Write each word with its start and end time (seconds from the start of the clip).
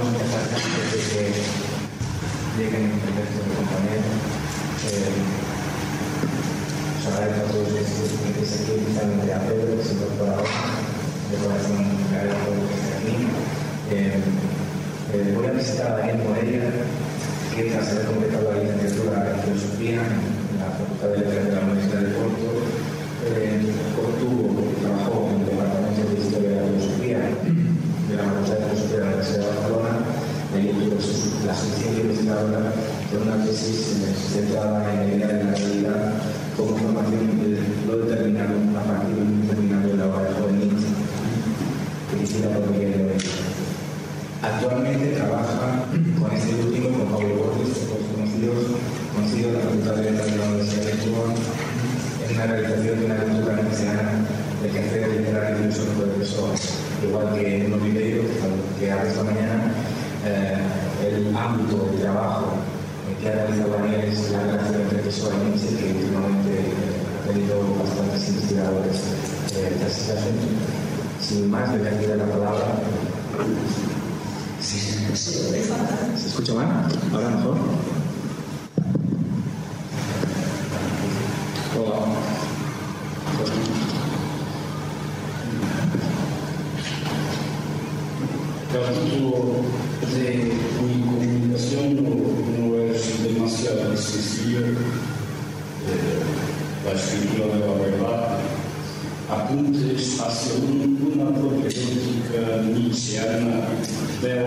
vamos 0.00 0.16
a 0.16 0.24
empezar 0.24 0.44
antes 0.48 0.88
de 0.90 1.00
que 1.12 1.24
lleguen 2.56 2.84
el 2.88 3.12
resto 3.20 3.38
de 3.44 3.52
compañeros. 3.60 4.16
Eh, 4.88 5.12
os 6.96 7.04
agradezco 7.04 7.44
a 7.44 7.50
todos 7.52 7.68
los 7.68 7.76
que 7.76 7.84
estéis 7.84 8.64
aquí, 8.64 8.72
especialmente 8.80 9.28
a 9.34 9.40
Pedro, 9.44 9.76
que 9.76 9.84
se 9.84 9.92
incorpora 9.92 10.32
ahora. 10.40 10.56
De 11.28 11.36
corazón, 11.36 11.84
agradezco 12.08 12.40
a 12.40 12.48
todos 12.48 12.64
que 12.64 12.76
estéis 12.80 12.96
aquí. 12.96 13.16
Eh, 13.92 14.20
eh, 15.12 15.34
voy 15.36 15.46
a 15.46 15.52
visitar 15.52 15.86
a 15.92 15.96
Daniel 16.00 16.24
Moreira, 16.24 16.70
que 17.52 17.60
tras 17.68 17.88
haber 17.92 18.06
completado 18.08 18.44
la 18.52 18.62
licenciatura 18.62 19.16
en 19.20 19.36
Filosofía 19.44 20.00
en 20.00 20.56
la 20.56 20.68
Facultad 20.80 21.08
de 21.12 21.18
Letras 21.28 21.44
de 21.44 21.52
la 21.52 21.60
Universidad 21.66 22.00
de 22.08 22.12
Porto, 22.16 22.48
eh, 23.28 23.68
obtuvo, 24.00 24.64
trabajó 24.80 25.28
en 25.28 25.44
el 25.44 25.46
Departamento 25.52 26.00
de 26.08 26.16
Historia 26.24 26.48
de 26.48 26.56
la 26.56 26.64
Filosofía 26.72 27.18
de 27.20 28.14
la 28.16 28.24
Facultad 28.24 28.54
de 28.54 28.64
Filosofía 28.70 28.96
de 28.96 29.04
la 29.04 29.10
Universidad 29.10 29.40
de 29.40 29.50
Barcelona, 29.50 29.92
y 30.50 30.54
allí 30.58 30.70
tuvo 30.78 30.98
su- 31.00 31.29
la 31.46 31.54
suficiente 31.54 32.02
investigadora 32.02 32.72
con 33.10 33.22
una 33.22 33.44
tesis 33.44 33.96
centrada 34.32 34.92
en 34.92 34.98
la 34.98 35.14
idea 35.14 35.28
de 35.28 35.44
la 35.44 35.54
realidad 35.54 36.12
como 36.56 36.76
formación 36.76 37.40
de 37.40 37.58
lo 37.86 38.04
determinado 38.04 38.54
a 38.76 38.82
partir 38.84 39.16
de 39.16 39.22
un 39.22 39.40
determinado 39.42 39.88
de 39.88 40.02
obra 40.02 40.28
de 40.28 40.52
Nietzsche, 40.52 40.88
dirigida 42.12 42.48
por 42.50 42.70
Miguel 42.70 42.92
de 42.92 43.04
Oreja. 43.04 43.30
Actualmente 44.42 45.06
trabaja 45.16 45.84
con 46.20 46.32
este 46.32 46.54
último 46.54 46.88
con 46.98 47.08
Pablo 47.08 47.34
Borges, 47.36 47.88
todos 47.88 48.04
conocidos, 48.12 48.76
conocidos 49.14 49.52
de 49.52 49.58
la 49.58 49.64
Facultad 49.64 49.94
de 49.96 50.10
Letras 50.10 50.30
de 50.30 50.36
la 50.36 50.44
Universidad 50.44 50.84
de 50.84 50.94
Lisboa, 50.94 51.28
en 52.28 52.36
la 52.36 52.46
realización 52.46 53.00
de 53.00 53.04
una 53.06 53.18
lectura 53.24 53.56
necesaria 53.56 54.08
del 54.62 54.72
quehacer 54.72 55.08
literario 55.08 55.56
y 55.56 55.72
filosófico 55.72 56.04
de 56.04 56.12
Pessoa, 56.20 56.50
igual 57.02 57.34
que 57.34 57.64
en 57.64 57.72
un 57.72 57.82
video 57.84 58.22
que 58.78 58.92
hago 58.92 59.06
esta 59.08 59.24
mañana, 59.24 59.72
eh, 60.24 60.56
el 61.16 61.36
ámbito 61.36 61.88
de 61.92 61.98
trabajo 62.02 62.46
que 63.20 63.28
ha 63.28 63.32
realizado 63.32 63.72
Daniel 63.72 64.04
es 64.04 64.30
la 64.30 65.02
Pessoa 65.02 65.34
y 65.34 65.50
Nietzsche, 65.50 65.76
que 65.76 65.92
últimamente 65.98 66.60
eh, 66.60 67.24
ha 67.24 67.32
tenido 67.32 67.56
bastantes 67.78 68.28
investigadores 68.28 68.96
eh, 69.56 69.76
tras 69.78 69.98
este 69.98 70.12
asunto. 70.12 70.46
Sin 71.20 71.50
más, 71.50 71.74
le 71.74 71.82
dar 71.82 72.16
la 72.16 72.24
palabra. 72.24 72.66
¿Se 74.62 76.26
escucha 76.28 76.54
mal? 76.54 76.86
¿Ahora 77.12 77.30
mejor? 77.30 77.56
La 96.90 96.96
escritura 96.96 97.54
de 97.54 97.60
la 97.60 97.72
verdad, 97.84 98.38
apuntes 99.30 100.20
hacia 100.20 100.54
un- 100.54 101.12
una 101.14 101.30
problemática 101.38 102.62
nietzscheana 102.66 103.60
del, 104.20 104.44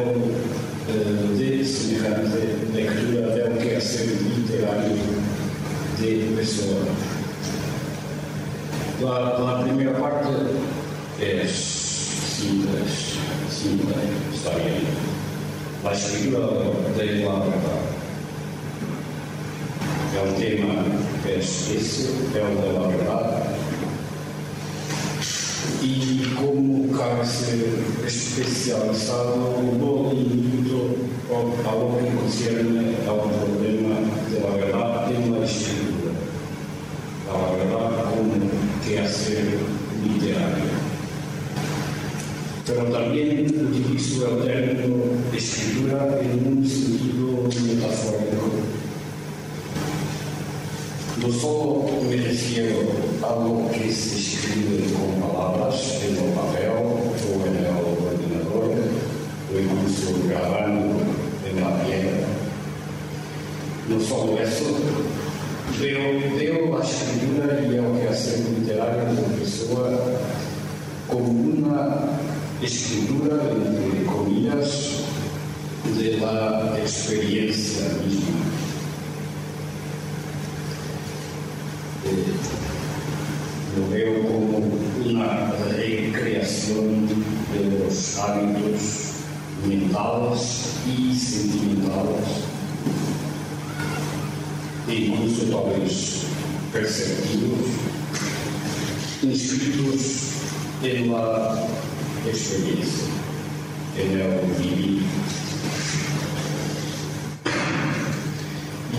eh, 0.89 1.37
de 1.39 1.65
semejante 1.65 2.57
lectura 2.73 3.27
del 3.35 3.57
quehacer 3.59 4.07
literario 4.21 4.97
de 6.01 6.35
Pessoa. 6.35 6.83
La, 9.01 9.39
la 9.39 9.63
primera 9.63 9.97
parte 9.97 10.29
es 11.21 11.51
simples, 12.37 13.15
simple, 13.49 13.95
está 14.33 14.55
bien. 14.57 14.83
La 15.83 15.93
escritura 15.93 16.47
de 16.97 17.05
la 17.23 17.33
verdad. 17.39 17.82
El 20.13 20.35
tema 20.35 20.85
es 21.27 21.71
ese, 21.71 22.09
el 22.35 22.61
de 22.61 22.73
la 22.73 22.87
verdad. 22.87 23.43
Y 25.81 26.21
como 26.35 26.83
ser 27.25 27.79
especializado 28.05 29.57
no 29.79 30.11
individuo 30.13 30.95
a 31.31 31.75
lo 31.75 31.97
que 31.97 32.15
concierne 32.15 32.95
al 33.07 33.21
problema 33.31 33.95
de 34.29 34.39
la 34.39 34.55
verdad 34.55 35.11
en 35.11 35.31
la 35.31 35.45
escritura 35.45 36.13
a 37.29 37.33
la 37.33 37.57
verdad 37.57 38.03
como 38.11 38.33
quehacer 38.85 39.57
literario. 40.03 40.73
Pero 42.67 42.83
también 42.85 43.47
utilizo 43.47 44.37
el 44.37 44.45
término 44.45 44.95
escritura 45.35 46.19
en 46.21 46.57
un 46.57 46.67
sentido 46.67 47.49
metafórico. 47.65 48.52
No 51.23 51.31
solo 51.31 51.85
me 52.09 52.17
refiero 52.17 52.79
a 53.21 53.35
lo 53.35 53.71
que 53.71 53.93
se 53.93 54.17
escribe 54.17 54.91
con 54.91 55.21
palabras 55.21 56.01
en 56.03 56.17
el 56.17 56.33
papel 56.33 56.69
o 56.69 57.47
en 57.47 57.55
el 57.55 57.65
ordenador, 57.65 58.71
o 59.49 59.57
incluso 59.57 60.19
grabando 60.27 60.97
en 61.49 61.61
la 61.61 61.81
piedra. 61.85 62.27
No 63.87 64.01
solo 64.01 64.37
eso, 64.37 64.65
Veo, 65.79 66.19
veo 66.37 66.77
la 66.77 66.83
escritura 66.83 67.61
y 67.61 67.73
el 67.73 68.01
quehacer 68.01 68.39
literario 68.59 69.13
de 69.13 69.39
Pessoa 69.39 69.91
como 71.07 71.29
una 71.29 72.19
escritura, 72.61 73.37
entre 73.49 74.05
comillas, 74.05 75.03
de 75.97 76.17
la 76.17 76.77
experiencia 76.79 77.85
misma. 78.05 78.52
Veo 83.91 84.21
como 84.27 84.57
una 85.05 85.51
recreación 85.75 87.07
de 87.53 87.79
los 87.79 88.17
hábitos 88.19 89.13
sentimentales. 91.15 92.43
E 94.87 94.95
incluso 94.95 95.45
talvez 95.45 96.23
perceptivos, 96.71 97.67
inscritos 99.23 100.01
en 100.83 101.11
la 101.11 101.65
experiencia, 102.27 103.07
en 103.97 104.19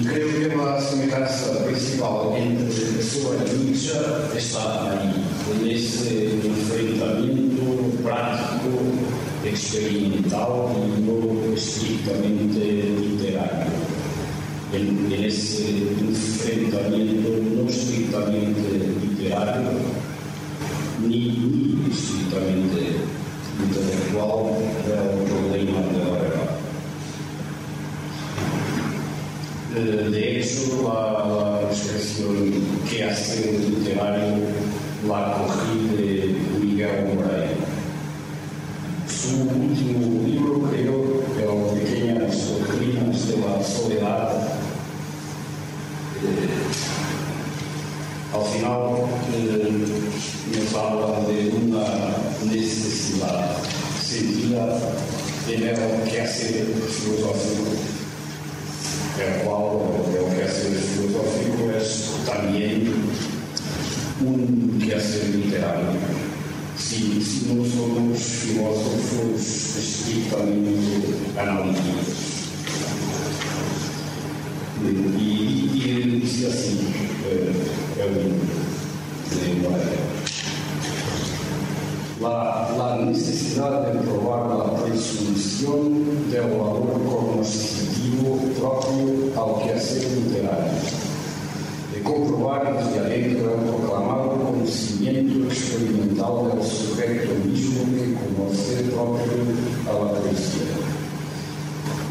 creo 0.03 0.51
que 0.51 0.57
la 0.57 0.81
semejanza 0.81 1.65
principal 1.65 2.37
entre 2.37 2.85
Pessoa 2.97 3.37
y 3.47 3.65
Nietzsche 3.65 3.93
está 4.37 4.91
ahí, 4.91 5.25
en 5.53 5.71
ese 5.71 6.35
enfrentamento 6.35 8.03
práctico, 8.03 8.81
experimental 9.45 10.49
y 10.77 11.03
no 11.03 11.55
estrictamente 11.55 12.59
literario 12.59 13.95
en, 14.73 15.13
en 15.13 15.25
ese 15.25 15.69
enfrentamiento 16.01 17.29
no 17.55 17.69
estrictamente 17.69 18.91
literario 19.03 19.71
ni, 21.07 21.29
ni 21.29 21.91
estrictamente 21.93 22.97
intelectual 23.63 24.59
del 24.87 25.25
problema 25.29 25.81
de 25.81 25.99
la 25.99 26.11
verdad. 26.11 26.51
Eh, 29.63 29.64
De 29.75 30.41
hecho, 30.41 30.83
la, 30.85 31.61
la 31.63 31.69
expresión 31.69 32.53
que 32.89 33.05
hace 33.05 33.59
literario 33.59 34.45
la 35.09 35.37
cogí 35.37 35.97
de 35.97 36.37
Miguel 36.61 37.17
Moreira. 37.17 37.55
Su 39.09 39.43
último 39.43 40.27
libro, 40.27 40.71
creo, 40.71 41.75
El 41.75 41.81
Pequeñas 41.81 42.51
Doctrinas 42.51 43.29
de 43.29 44.01
la 44.01 44.45
al 48.35 48.45
final 48.47 48.81
eh, 49.33 49.87
nos 50.53 50.75
habla 50.75 51.21
de 51.29 51.51
una 51.51 51.87
necesidad 52.45 53.57
sentida 54.03 54.79
en 55.49 55.63
el 55.63 56.11
quehacer 56.11 56.67
filosófico, 56.89 57.74
el 59.19 59.43
cual 59.43 59.95
el 60.11 60.37
quehacer 60.37 60.73
filosófico 60.73 61.71
es 61.79 62.11
también 62.27 62.77
un 64.25 64.79
quehacer 64.85 65.29
literario. 65.35 65.93
Si, 66.77 67.23
si 67.23 67.55
no 67.55 67.65
somos 67.65 68.19
filósofos 68.19 69.41
estrictamente 69.79 71.39
analíticos. 71.39 72.09
Y, 74.83 75.21
y 75.75 75.91
él 75.91 76.21
dice 76.21 76.49
así, 76.49 76.75
eh, 77.27 77.53
el 78.03 78.11
libro 78.15 78.45
de 79.31 79.47
Moreira. 79.63 80.05
La, 82.21 82.37
la 82.77 83.05
necesidad 83.05 83.75
de 83.87 84.01
probar 84.01 84.43
la 84.59 84.67
presunción 84.83 86.31
del 86.31 86.49
experimental 95.75 96.47
é 96.49 96.55
o 96.55 97.47
mesmo 97.47 98.17
que 98.17 98.35
você 98.39 98.91
próprio 98.93 99.45
a 99.87 99.91
alabarecia. 99.91 100.85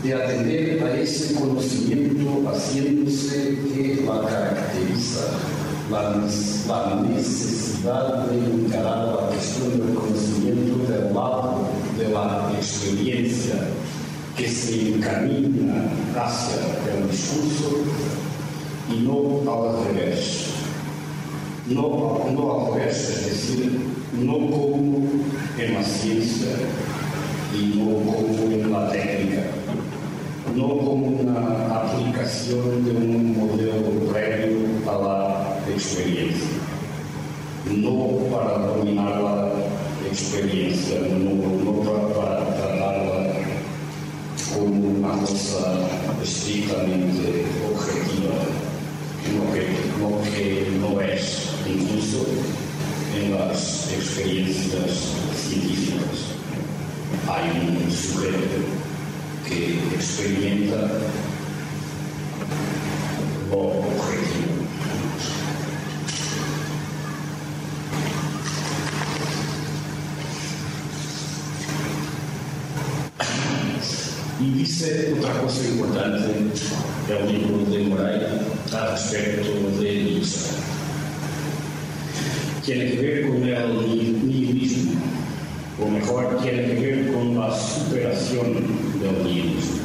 De 0.04 0.14
atender 0.14 0.84
a 0.84 1.00
esse 1.00 1.34
conhecimento, 1.34 2.50
haciendo-se 2.50 3.58
que 3.74 4.04
la 4.06 4.20
caracteriza 4.20 5.32
la, 5.90 7.02
necessidade 7.08 8.30
de 8.32 8.66
encarar 8.66 9.14
a 9.14 9.28
questão 9.34 9.70
do 9.70 9.94
conhecimento 9.96 10.86
de 10.86 11.14
lado 11.14 11.68
de 11.98 12.06
la 12.12 12.52
experiência 12.60 13.68
que 14.36 14.50
se 14.50 14.96
encamina 14.96 15.90
hacia 16.18 16.58
o 17.02 17.08
discurso 17.08 17.86
e 18.90 18.96
não 18.96 19.44
ao 19.48 19.84
revés. 19.84 20.43
No, 21.66 22.20
no 22.34 22.68
al 22.68 22.74
revés, 22.74 23.10
es 23.10 23.26
decir, 23.26 23.80
no 24.20 24.34
como 24.34 25.08
en 25.58 25.74
la 25.74 25.82
ciencia 25.82 26.50
y 27.58 27.78
no 27.78 27.86
como 28.04 28.52
en 28.52 28.70
la 28.70 28.92
técnica, 28.92 29.44
no 30.54 30.68
como 30.68 31.08
una 31.08 31.74
aplicación 31.74 32.84
de 32.84 32.92
un 32.92 33.38
modelo 33.38 34.12
previo 34.12 34.58
a 34.90 34.98
la 34.98 35.74
experiencia, 35.74 36.50
no 37.72 38.18
para 38.30 38.58
dominar 38.58 39.22
la 39.22 39.52
experiencia, 40.06 41.00
no, 41.00 41.64
no 41.64 41.80
para, 41.80 42.14
para 42.14 42.56
tratarla 42.58 43.36
como 44.54 44.90
una 45.00 45.12
cosa 45.22 45.78
estrictamente 46.22 47.46
objetiva, 47.72 48.36
lo 49.34 49.54
que, 49.54 49.64
lo 50.02 50.22
que 50.30 50.68
no 50.82 51.02
incluso 51.68 52.26
en 53.16 53.36
las 53.36 53.92
experiencias 53.92 55.14
científicas. 55.48 56.34
Hay 57.28 57.50
un 57.68 57.92
sujeto 57.92 58.60
que 59.48 59.80
experimenta 59.96 60.90
lo 63.50 63.58
objetivo. 63.58 64.54
Y 74.40 74.52
dice 74.58 75.14
otra 75.18 75.40
cosa 75.42 75.66
importante 75.68 76.34
el 77.10 77.32
libro 77.32 77.72
de 77.72 77.84
Moray 77.84 78.22
al 78.74 78.92
respecto 78.92 79.80
de 79.80 80.04
Nietzsche. 80.04 80.83
Tiene 82.64 82.92
que 82.92 83.02
ver 83.02 83.28
con 83.28 83.44
el 83.44 84.26
nihilismo, 84.26 84.94
o 85.82 85.90
mejor, 85.90 86.40
tiene 86.42 86.76
que 86.76 86.96
ver 86.96 87.14
con 87.14 87.38
la 87.38 87.54
superación 87.54 88.54
del 89.02 89.24
nihilismo. 89.26 89.82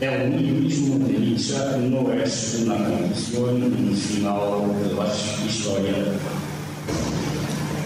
El 0.00 0.36
nihilismo 0.36 1.06
de 1.06 1.18
Nietzsche 1.18 1.54
no 1.88 2.12
es 2.12 2.64
una 2.66 2.76
conclusión 2.76 3.96
final 3.96 4.40
de 4.82 4.94
la 4.94 5.14
historia. 5.48 5.94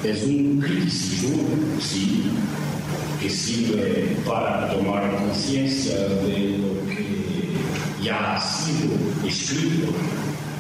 Es 0.03 0.25
un 0.25 0.61
criticismo, 0.61 1.45
sí, 1.81 2.25
que 3.21 3.31
sirve 3.31 4.17
para 4.27 4.73
tomar 4.73 5.17
conciencia 5.17 5.97
de 5.97 6.59
lo 6.59 6.89
que 6.89 8.05
ya 8.05 8.35
ha 8.35 8.41
sido 8.41 8.95
escrito, 9.25 9.93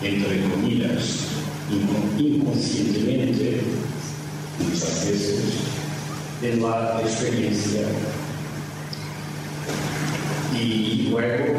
entre 0.01 0.43
comillas, 0.49 1.36
inconscientemente, 1.71 3.61
muchas 4.59 5.09
veces, 5.09 5.41
en 6.43 6.63
la 6.63 7.01
experiencia. 7.03 7.83
Y 10.55 11.09
luego 11.11 11.55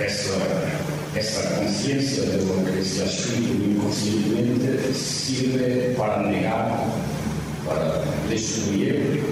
esa, 0.00 1.18
esa 1.18 1.56
conciencia 1.56 2.22
de 2.22 2.44
lo 2.44 2.64
que 2.64 2.84
se 2.84 3.04
escrito 3.04 3.64
inconscientemente 3.64 4.94
sirve 4.94 5.94
para 5.98 6.22
negar, 6.22 6.84
para 7.66 8.04
destruir 8.28 9.22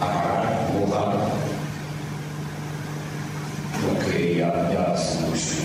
apagar, 0.00 0.70
borrar 0.72 1.14
lo 3.82 3.92
que 4.06 4.38
ya, 4.38 4.70
ya 4.72 4.96
se 4.96 5.24
construyó. 5.24 5.59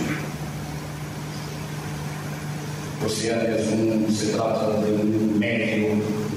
O 3.06 3.10
sea, 3.10 3.40
es 3.56 3.68
un, 3.68 4.12
se 4.12 4.34
trata 4.34 4.82
de 4.82 4.92
un 4.94 5.38
medio, 5.38 5.90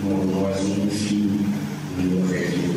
no, 0.04 0.22
no 0.30 0.50
es 0.50 0.60
un 0.60 0.90
fin, 0.90 1.46
un 1.98 2.22
objetivo. 2.22 2.74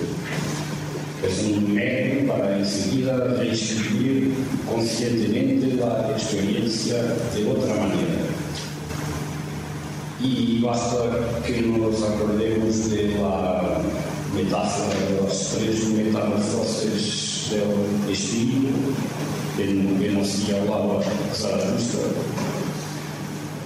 Es 1.27 1.43
un 1.43 1.75
medio 1.75 2.31
para 2.31 2.57
enseguida 2.57 3.17
reescribir 3.17 4.33
conscientemente 4.65 5.75
la 5.75 6.09
experiencia 6.09 7.03
de 7.35 7.51
otra 7.51 7.73
manera. 7.73 8.23
Y 10.23 10.61
basta 10.61 11.09
que 11.45 11.61
nos 11.61 12.01
acordemos 12.01 12.91
de 12.91 13.09
la 13.19 13.81
metáfora 14.33 14.99
de 15.09 15.21
las 15.21 15.49
tres 15.49 15.89
metamorfoses 15.89 17.49
del 17.51 18.13
espíritu, 18.13 18.69
en 19.59 19.99
que 19.99 20.11
nos 20.11 20.49
hablaba 20.49 21.01
Zaratustra, 21.33 22.07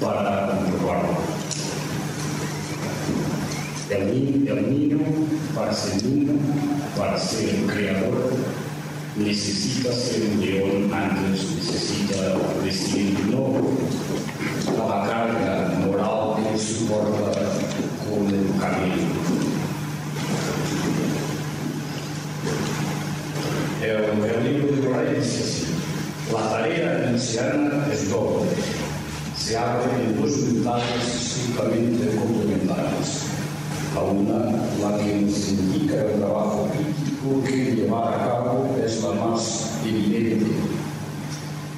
para 0.02 0.48
comprobarlo. 0.48 1.16
El 3.90 4.48
el 4.48 4.70
niño, 4.70 4.98
para 5.56 5.74
ser 5.74 6.04
niño, 6.04 6.34
para 6.98 7.18
ser 7.20 7.56
un 7.62 7.68
creador, 7.68 8.34
necesita 9.16 9.94
ser 9.94 10.24
un 10.32 10.42
león 10.42 10.94
antes, 10.94 11.46
necesita 11.56 12.36
decir 12.64 13.18
no 13.32 13.54
a 14.84 15.08
carga 15.08 15.80
moral 15.86 16.44
que 16.52 16.58
soporta 16.58 17.42
con 18.10 18.28
el 18.28 18.60
camino. 18.60 18.96
El, 23.82 24.26
el 24.26 24.44
libro 24.44 24.76
de 24.76 24.82
Moray 24.90 25.16
dice 25.16 25.44
así, 25.44 25.66
la 26.34 26.50
tarea 26.50 27.08
anciana 27.08 27.88
es 27.92 28.10
doble, 28.10 28.50
se 29.46 29.56
abre 29.56 30.04
en 30.04 30.20
dos 30.20 30.44
ventanas 30.44 31.06
estrictamente 31.06 32.16
complementarias. 32.18 33.26
La 33.94 34.02
una, 34.02 34.40
la 34.82 34.98
que 34.98 35.22
nos 35.22 35.50
indica 35.50 36.02
el 36.02 36.20
trabajo 36.20 36.68
crítico 36.74 37.44
que 37.44 37.76
llevar 37.76 38.12
a 38.12 38.26
cabo 38.26 38.76
es 38.84 39.04
la 39.04 39.12
más 39.12 39.70
evidente, 39.86 40.48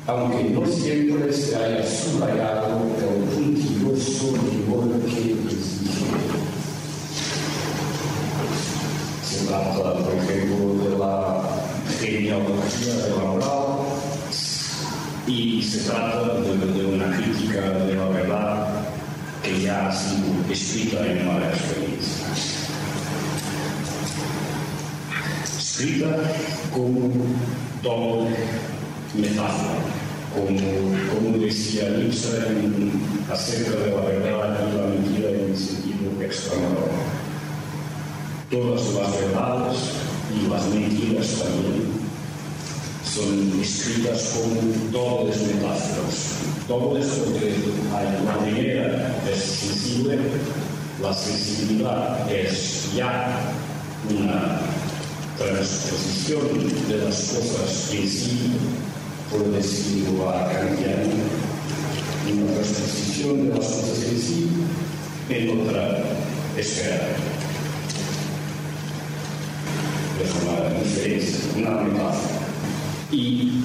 aunque 0.08 0.44
no 0.46 0.66
siempre 0.66 1.34
se 1.34 1.58
haya 1.58 1.86
subrayado 1.86 2.84
el 3.00 3.24
puntilloso 3.36 4.34
rigor 4.50 5.02
que 5.02 5.34
exige. 5.34 6.08
Se 9.26 9.46
trata, 9.46 9.94
por 9.94 10.14
ejemplo, 10.14 10.90
de 10.90 10.98
la 10.98 11.42
genealogía 12.00 12.96
de 12.96 13.10
la 13.10 13.24
moral 13.26 13.57
y 15.28 15.62
se 15.62 15.90
trata 15.90 16.40
de, 16.40 16.86
una 16.86 17.18
crítica 17.18 17.70
de 17.70 17.96
la 17.96 18.08
verdad 18.08 18.68
que 19.44 19.62
ya 19.62 19.90
ha 19.90 19.92
sido 19.94 20.24
escrita 20.50 21.06
en 21.06 21.28
la 21.28 21.50
experiencia. 21.50 22.28
Escrita 25.44 26.18
como 26.74 27.12
doble 27.84 28.36
metáfora, 29.16 29.80
como, 30.34 30.48
como 31.14 31.38
decía 31.38 31.90
Nietzsche 31.90 32.30
acerca 33.30 33.72
de 33.72 33.92
la 33.92 34.02
verdad 34.02 34.70
y 34.72 34.78
la 34.78 34.88
mentira 34.88 35.30
en 35.30 35.50
el 35.52 35.58
sentido 35.58 36.22
extramoral. 36.22 36.90
Todas 38.50 38.82
las 38.94 39.22
verdades 39.22 39.78
y 40.34 40.50
las 40.50 40.66
mentiras 40.68 41.44
también 41.44 41.97
son 43.18 43.60
escritas 43.60 44.36
como 44.36 44.92
dobles 44.92 45.38
metáforas. 45.42 46.38
Dobles 46.68 47.08
porque 47.26 47.56
la 48.26 48.38
primera 48.38 49.16
es 49.32 49.42
sensible, 49.42 50.20
la 51.02 51.14
sensibilidad 51.14 52.32
es 52.32 52.94
ya 52.96 53.40
una 54.10 54.60
transposición 55.38 56.42
de 56.90 56.98
las 56.98 57.16
cosas 57.16 57.90
en 57.92 58.08
sí, 58.08 58.52
por 59.32 59.46
decirlo 59.52 60.30
a 60.30 60.52
kantiano, 60.52 61.14
una 62.32 62.54
transposición 62.54 63.50
de 63.50 63.56
las 63.56 63.68
cosas 63.68 64.04
en 64.12 64.20
sí 64.20 64.50
en 65.30 65.62
otra 65.62 66.04
esfera. 66.56 67.08
Es 70.24 70.32
una 70.44 70.80
diferencia, 70.80 71.40
una 71.56 71.82
metáfora. 71.82 72.47
Y 73.12 73.64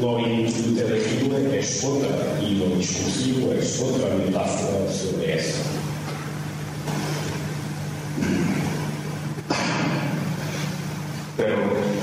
lo 0.00 0.18
inteligible 0.18 1.58
es 1.58 1.84
otra, 1.84 2.40
y 2.42 2.54
lo 2.54 2.76
discursivo 2.76 3.52
es 3.52 3.80
otra 3.80 4.14
metáfora 4.16 4.90
sobre 4.90 5.38
eso. 5.38 5.58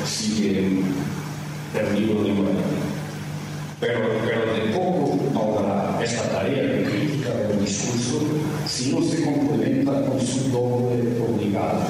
sigue 0.08 0.82
perdido 1.74 2.24
de 2.24 2.32
nuevo. 2.32 2.52
Pero, 3.80 4.00
pero 4.26 4.54
de 4.54 4.74
poco 4.74 5.20
ahora 5.36 6.00
esta 6.04 6.24
tarea 6.30 6.64
de 6.64 6.84
crítica 6.84 7.30
del 7.30 7.64
discurso 7.64 8.22
si 8.66 8.94
no 8.94 9.02
se 9.04 9.24
complementa 9.24 10.06
con 10.06 10.20
su 10.20 10.50
doble 10.50 11.22
obligado, 11.22 11.84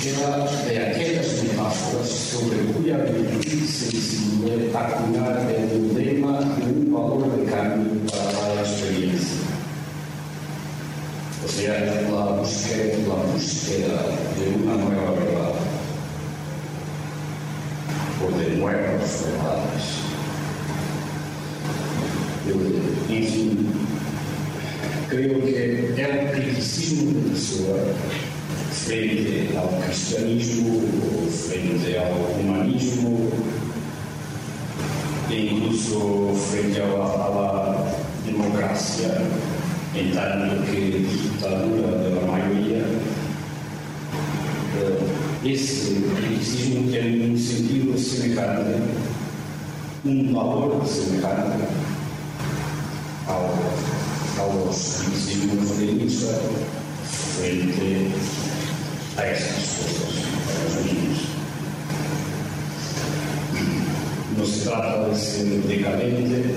búsqueda 0.00 0.48
de 0.66 0.78
aquellas 0.78 1.42
metáforas 1.42 2.08
sobre 2.08 2.56
cuya 2.72 2.96
virtud 2.96 3.66
sensible 3.66 4.70
acuñar 4.74 5.46
el 5.50 5.94
lema 5.94 6.40
de 6.40 6.72
un 6.72 6.90
valor 6.90 7.36
de 7.36 7.44
cambio 7.50 8.00
para 8.10 8.54
la 8.54 8.60
experiencia. 8.62 9.40
O 11.44 11.48
sea, 11.48 11.80
la 12.10 12.24
búsqueda, 12.32 12.96
la 13.08 13.32
búsqueda 13.32 14.06
de 14.38 14.44
una 14.56 14.74
nueva 14.82 15.10
verdad 15.12 15.52
o 18.22 18.38
de 18.38 18.56
nuevas 18.56 19.24
verdades. 19.26 20.00
Eu, 22.46 22.56
enfim, 23.10 23.68
creio 25.10 25.42
que 25.42 26.00
é 26.00 26.24
o 26.24 26.32
criticismo 26.34 27.12
da 27.12 27.30
pessoa 27.30 28.19
frente 28.84 29.56
ao 29.56 29.68
cristianismo, 29.82 30.80
frente 31.30 31.96
ao 31.98 32.40
humanismo, 32.40 33.30
e 35.28 35.54
incluso 35.54 36.34
frente 36.50 36.80
à 36.80 37.86
democracia, 38.24 39.22
em 39.94 40.10
tanto 40.12 40.64
que 40.66 41.06
ditadura 41.08 41.98
da 41.98 42.26
maioria, 42.26 42.84
esse 45.44 46.02
criticismo 46.16 46.90
tem 46.90 47.32
um 47.32 47.36
sentido 47.36 47.98
semejante, 47.98 48.80
um 50.04 50.32
valor 50.32 50.86
semejante 50.86 51.64
ao, 53.26 53.54
aos 54.38 55.02
criticismos 55.02 55.78
lenistas 55.78 56.40
frente 57.40 58.49
a 59.16 59.26
estas 59.26 59.78
coisas, 59.78 60.12
a 60.48 60.64
los 60.64 60.86
niños. 60.86 61.18
No 64.36 64.46
se 64.46 64.60
trata 64.68 65.08
de 65.08 65.16
ser 65.16 65.62
decadente, 65.64 66.54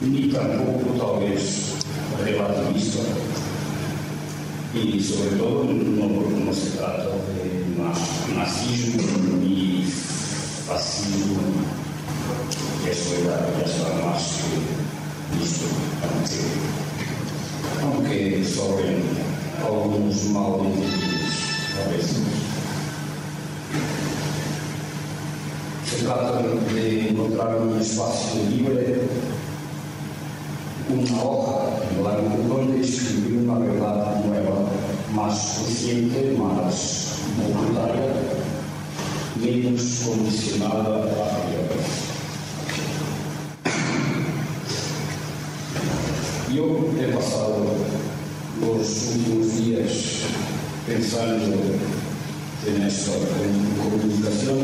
ni 0.00 0.28
tampoco 0.32 0.98
talvez 0.98 1.74
relativista, 2.24 3.02
e 4.74 5.02
sobretudo 5.02 5.64
no 5.64 6.54
se 6.54 6.70
trata 6.76 7.04
de 7.04 8.34
nazismo 8.34 9.02
ni 9.40 9.84
fascismo, 10.66 11.40
era, 12.86 13.36
ya 13.58 13.64
está 13.64 13.88
más 14.04 14.24
que 14.46 15.38
listo, 15.38 15.66
aunque, 17.82 18.38
aunque 18.38 18.44
sobren 18.44 19.29
alguns 19.66 20.24
mal 20.30 20.60
entendidos, 20.64 21.30
veces. 21.90 22.22
Se 25.84 26.04
trata 26.04 26.42
de 26.72 27.10
encontrar 27.10 27.56
um 27.56 27.80
espaço 27.80 28.38
livre, 28.48 29.08
uma 30.88 31.22
hoja 31.22 31.82
en 31.90 32.02
blanco 32.02 32.36
donde 32.48 32.80
escribir 32.80 33.48
una 33.48 33.58
verdad 33.58 34.24
nueva, 34.24 34.68
más 35.12 35.58
consciente, 35.58 36.36
más 36.38 37.16
voluntaria, 37.36 38.12
menos 39.36 40.02
condicionada 40.04 41.04
a 41.04 41.28
priori. 41.46 42.10
Yo 46.52 46.64
he 47.00 47.12
pasado 47.12 47.99
los 48.60 49.08
últimos 49.14 49.56
días 49.56 49.92
pensando 50.86 51.56
en 52.66 52.82
esta 52.82 53.12
comunicación 53.82 54.58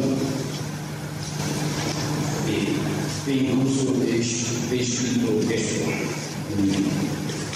e, 2.46 3.30
e 3.30 3.34
incluso 3.34 3.94
he, 4.06 4.20
escrito 4.20 5.40
esto, 5.50 5.84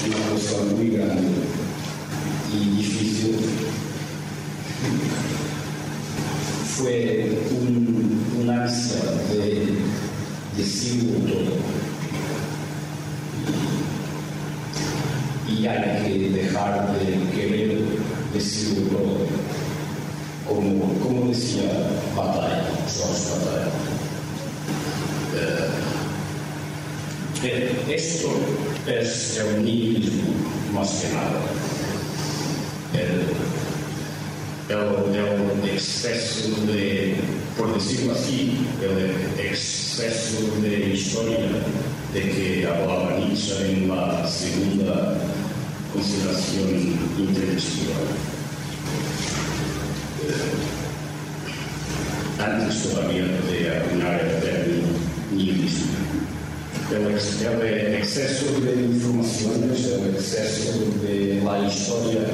una 0.07 0.21
cosa 0.33 0.75
muy 0.75 0.89
grande 0.91 1.29
y 2.53 2.77
difícil. 2.77 3.37
Fue 6.77 7.39
un, 7.51 7.75
un 8.41 8.47
de 8.47 9.77
decirlo 10.57 11.19
todo. 11.19 11.90
Y 15.51 15.67
hay 15.67 16.03
que 16.05 16.31
dejar 16.31 16.93
de 16.99 17.31
querer 17.35 17.81
todo. 18.91 19.27
Como, 20.47 20.95
como 21.01 21.29
decía 21.29 21.71
Batalla, 22.17 22.65
George 22.89 23.25
Batalla. 23.31 23.71
Eh, 27.43 27.73
esto 27.89 28.29
es 28.87 29.39
el 29.39 29.65
nihilismo 29.65 30.35
más 30.75 30.91
que 30.91 31.15
nada. 31.15 31.41
El, 32.93 33.21
el, 34.69 34.83
el 35.15 35.71
exceso 35.71 36.51
de, 36.67 37.17
por 37.57 37.75
decirlo 37.75 38.13
así, 38.13 38.67
el 38.83 39.47
exceso 39.47 40.61
de 40.63 40.91
historia 40.91 41.39
de 42.13 42.21
que 42.21 42.67
hablaba 42.67 43.17
Nietzsche 43.19 43.73
en 43.73 43.89
la 43.89 44.27
segunda 44.27 45.17
consideración 45.93 46.69
intelectual. 47.19 48.07
Eh, 50.23 50.81
antes 52.43 52.83
todavía 52.83 53.25
de 53.25 53.79
acuñar 53.79 54.21
el 54.21 54.41
término 54.41 54.89
nihilismo. 55.33 56.01
El, 56.91 57.15
ex, 57.15 57.41
el, 57.43 57.95
exceso 57.95 58.61
de 58.61 58.83
informaciones, 58.83 59.85
el 59.87 60.15
exceso 60.15 60.73
de 61.03 61.41
la 61.45 61.67
historia 61.67 62.27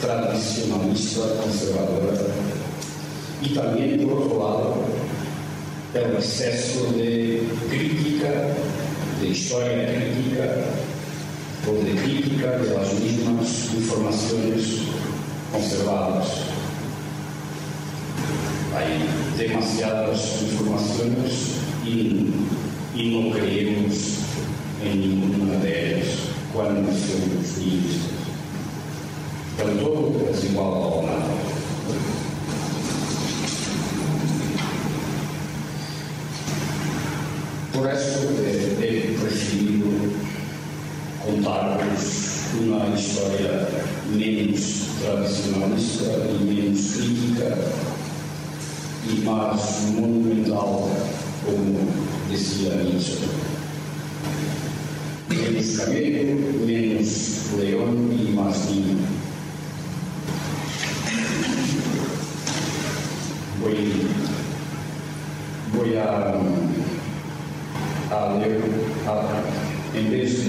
tradicionalista 0.00 1.20
conservadora 1.42 2.18
y 3.42 3.54
también, 3.54 4.08
por 4.08 4.22
otro 4.22 4.38
lado, 4.38 4.74
el 5.94 6.16
exceso 6.16 6.92
de 6.92 7.42
crítica, 7.68 8.30
de 9.20 9.28
historia 9.28 9.94
crítica 9.94 10.44
o 11.68 11.84
de 11.84 11.94
crítica 11.94 12.58
las 12.58 12.94
mismas 12.94 13.74
informaciones 13.74 14.78
conservadas. 15.52 16.28
Hay 18.76 19.46
demasiadas 19.46 20.42
informaciones 20.42 21.56
y, 21.84 22.32
y 22.94 23.10
no 23.14 23.36
creemos 23.36 24.20
en 24.84 25.00
ninguna 25.00 25.58
de 25.58 25.96
ellas 25.96 26.08
cuando 26.54 26.80
nihilistas. 26.80 28.20
El 29.58 29.78
todo 29.78 30.28
es 30.32 30.44
igual 30.44 31.06
nada. 31.06 31.26
Por 37.74 37.90
eso 37.90 38.30
he, 38.40 38.86
he 38.86 39.18
preferido 39.18 39.86
contar-vos 41.30 42.30
uma 42.60 42.94
história 42.94 43.68
menos 44.08 44.86
tradicionalista 45.00 46.04
e 46.28 46.44
menos 46.44 46.96
crítica 46.96 47.58
e 49.08 49.20
mais 49.24 49.92
monumental, 49.94 50.90
como 51.44 51.88
dizia 52.28 52.74
Nietzsche. 52.74 53.28
Menos 55.28 55.76
Camelo, 55.78 56.66
menos 56.66 57.52
León 57.56 58.10
e 58.12 58.32
mais 58.32 58.70
Nino. 58.70 59.20
Voy, 63.60 64.06
voy 65.74 65.96
a, 65.96 66.34
a 68.10 68.38
leer 68.38 68.60
a, 69.06 69.70
en 69.94 70.10
vez 70.10 70.39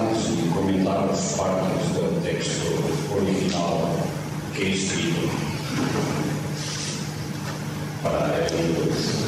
e 0.00 0.48
comentar 0.54 1.10
os 1.10 1.32
factos 1.32 1.88
do 1.92 2.22
texto 2.22 3.14
original 3.16 3.98
que 4.54 4.62
é 4.62 4.68
escrito 4.68 5.28
para 8.02 8.46
eles. 8.52 9.18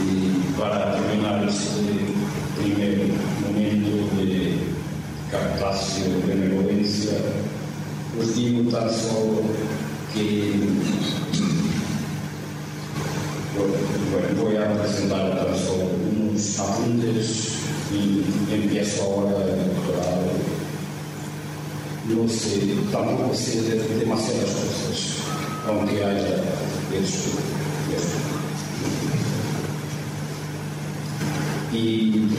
E 0.00 0.54
para 0.58 0.92
terminar 0.92 1.46
este 1.46 2.14
primeiro 2.56 3.14
momento 3.42 4.16
de 4.16 4.58
captação 5.30 6.04
de 6.04 6.26
benevolência, 6.26 7.20
os 8.18 8.34
digo 8.34 8.70
só 8.70 8.78
No 22.24 22.30
sé, 22.30 22.58
tampoco 22.90 23.34
sé 23.34 23.60
de 23.60 23.98
demasiadas 23.98 24.48
cosas, 24.48 25.16
aunque 25.68 26.02
haya 26.02 26.36
hecho 26.90 27.28
esto. 27.92 28.18
Y, 31.70 32.30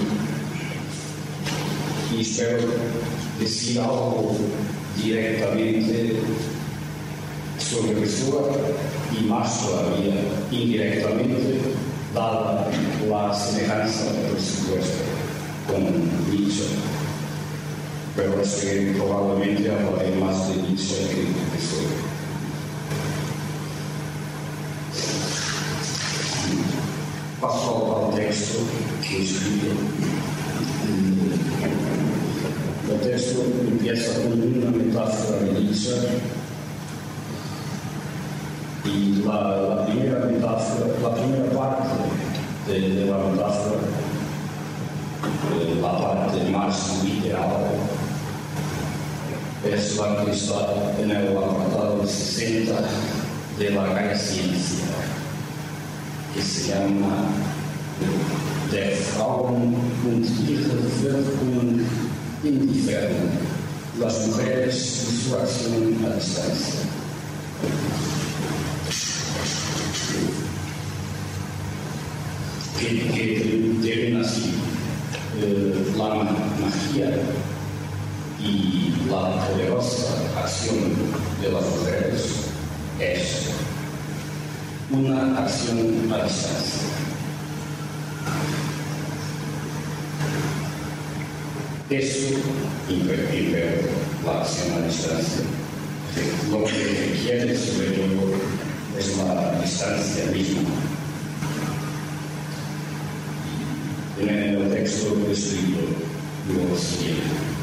y 2.12 2.22
espero 2.22 2.64
decir 3.40 3.80
algo 3.80 4.36
directamente 5.04 6.16
sobre 7.60 7.94
Pessoa 7.94 8.58
y 9.16 9.26
más 9.26 9.68
todavía 9.68 10.16
indirectamente, 10.50 11.62
dada 12.12 12.72
la 13.08 13.36
semejanza, 13.36 14.06
por 14.32 14.42
supuesto, 14.42 15.04
con 15.68 16.36
Nietzsche. 16.36 16.95
Pero 18.16 18.42
es 18.42 18.54
que 18.56 18.94
probablemente 18.98 19.70
hablaré 19.70 20.16
más 20.16 20.50
de 20.50 20.62
Nietzsche 20.62 21.08
que 21.10 21.22
de 21.22 21.46
Pessoa. 21.52 21.82
Paso 27.42 28.10
al 28.10 28.16
texto 28.16 28.60
que 29.02 29.24
escribo. 29.24 29.74
El 32.90 33.00
texto 33.02 33.44
empieza 33.68 34.14
con 34.22 34.32
una 34.34 34.72
metáfora 34.72 35.40
de 35.40 35.60
Nietzsche 35.60 35.92
y 38.86 39.24
la, 39.26 39.34
la, 39.34 39.86
primera 39.86 40.20
metáfora, 40.26 40.88
la 41.02 41.16
primera 41.16 41.50
parte 41.52 41.90
de, 42.68 42.80
de 42.80 43.06
la 43.06 43.18
metáfora, 43.18 43.82
la 45.82 45.98
parte 45.98 46.50
más 46.52 47.04
literal, 47.04 47.85
es 49.74 49.98
la 49.98 50.24
está 50.32 50.94
en 51.02 51.12
el 51.12 51.38
apartado 51.38 52.06
60 52.06 52.74
de 53.58 53.70
la 53.72 53.88
Gaia 53.88 54.18
Ciencia, 54.18 54.86
que 56.34 56.42
se 56.42 56.70
llama 56.70 57.30
Der 58.72 58.96
Frauen 58.96 59.76
und 60.06 60.26
ihre 60.48 60.76
Wirkung 61.02 61.82
indiferent, 62.44 63.32
las 64.00 64.28
mujeres 64.28 65.08
y 65.10 65.30
su 65.30 65.36
a 65.36 66.16
distancia. 66.16 66.82
que, 72.80 72.88
que 72.88 73.78
deben 73.82 74.22
así 74.22 74.54
eh, 75.42 75.94
la 75.98 76.16
magia 76.16 77.10
la 79.10 79.48
poderosa 79.48 80.14
acción 80.38 80.94
de 81.42 81.52
las 81.52 81.64
mujeres 81.64 82.26
es 83.00 83.50
una 84.92 85.38
acción 85.40 86.12
a 86.12 86.24
distancia. 86.24 86.88
Eso 91.90 92.36
impide 92.90 93.82
la 94.26 94.42
acción 94.42 94.74
a 94.74 94.88
distancia. 94.88 95.44
Lo 96.50 96.64
que 96.66 97.14
requiere 97.14 97.58
sobre 97.58 97.92
todo 97.92 98.34
es 98.98 99.18
la 99.18 99.62
distancia 99.62 100.26
misma. 100.32 100.70
en 104.18 104.30
el 104.30 104.70
texto 104.72 105.18
escrito 105.30 105.82
lo 106.48 106.78
siguiente. 106.78 107.55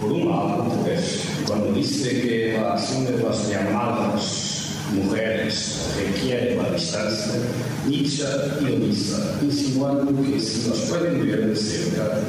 Por 0.00 0.12
un 0.12 0.28
lado, 0.28 0.64
pues, 0.84 1.24
cuando 1.46 1.72
dice 1.72 2.20
que 2.20 2.58
la 2.60 2.74
acción 2.74 3.04
de 3.06 3.22
las 3.22 3.48
llamadas 3.48 4.68
mujeres 4.92 5.90
requiere 5.96 6.56
la 6.56 6.70
distancia, 6.70 7.32
Nietzsche 7.86 8.24
ironiza, 8.60 9.38
insinuando 9.42 10.22
que 10.22 10.40
si 10.40 10.68
las 10.68 10.78
pueden 10.90 11.26
ver 11.26 11.48
de 11.48 11.56
cerca, 11.56 12.20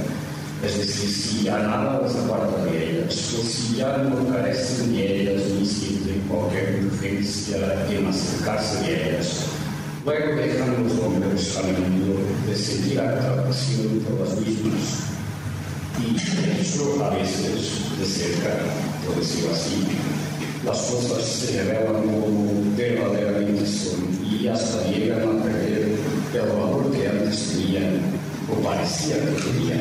es 0.65 0.77
decir, 0.77 1.43
ya 1.43 1.59
nada 1.59 2.01
las 2.01 2.15
aparta 2.15 2.65
de 2.65 2.91
ellas, 2.91 3.35
o 3.39 3.43
si 3.47 3.75
ya 3.77 3.97
no 3.97 4.27
carecen 4.33 4.91
de 4.93 5.21
ellas 5.21 5.43
ni 5.59 5.65
sienten 5.65 6.21
cualquier 6.27 6.85
urgencia 6.85 7.85
en 7.89 8.07
acercarse 8.07 8.83
de 8.83 9.09
ellas, 9.09 9.45
Luego 10.05 10.41
dejan 10.41 10.81
los 10.81 10.97
hombres 11.03 11.57
a 11.57 11.61
menudo 11.61 12.21
de 12.47 12.55
sentir 12.55 12.99
atracción 12.99 13.99
por 13.99 14.27
las 14.27 14.39
mismas. 14.39 15.18
Y 16.01 16.61
eso 16.61 17.03
a 17.03 17.09
veces 17.09 17.99
de 17.99 18.05
cerca, 18.05 18.55
por 19.05 19.15
decirlo 19.17 19.51
así, 19.51 19.85
las 20.65 20.77
cosas 20.77 21.25
se 21.25 21.63
revelan 21.63 22.03
como 22.03 22.75
verdaderamente 22.77 23.65
son 23.65 24.09
y 24.23 24.47
hasta 24.47 24.89
llegan 24.89 25.23
a 25.23 25.43
perder 25.43 25.97
el 26.33 26.39
valor 26.41 26.91
que 26.91 27.07
antes 27.07 27.49
tenían 27.49 27.99
o 28.49 28.61
parecía 28.63 29.15
que 29.15 29.41
tenían 29.41 29.79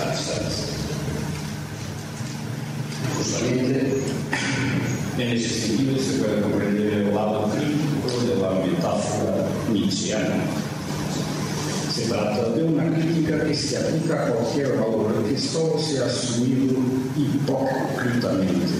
a 0.00 0.10
distancia. 0.10 0.66
Justamente 3.16 4.02
en 5.18 5.28
ese 5.28 5.48
sentido 5.48 5.98
se 5.98 6.18
puede 6.18 6.42
comprender 6.42 6.92
el 6.92 7.14
lado 7.14 7.50
crítico 7.50 8.20
de 8.26 8.36
la 8.40 8.50
metáfora 8.64 9.48
nietzscheana. 9.72 10.44
Se 12.06 12.12
trata 12.12 12.50
de 12.50 12.62
una 12.62 12.84
crítica 12.94 13.44
que 13.44 13.52
se 13.52 13.78
aplica 13.78 14.26
a 14.26 14.30
cualquier 14.30 14.76
valor 14.76 15.24
que 15.28 15.36
solo 15.36 15.76
sea 15.76 16.06
asumido 16.06 16.78
hipócritamente 17.16 18.76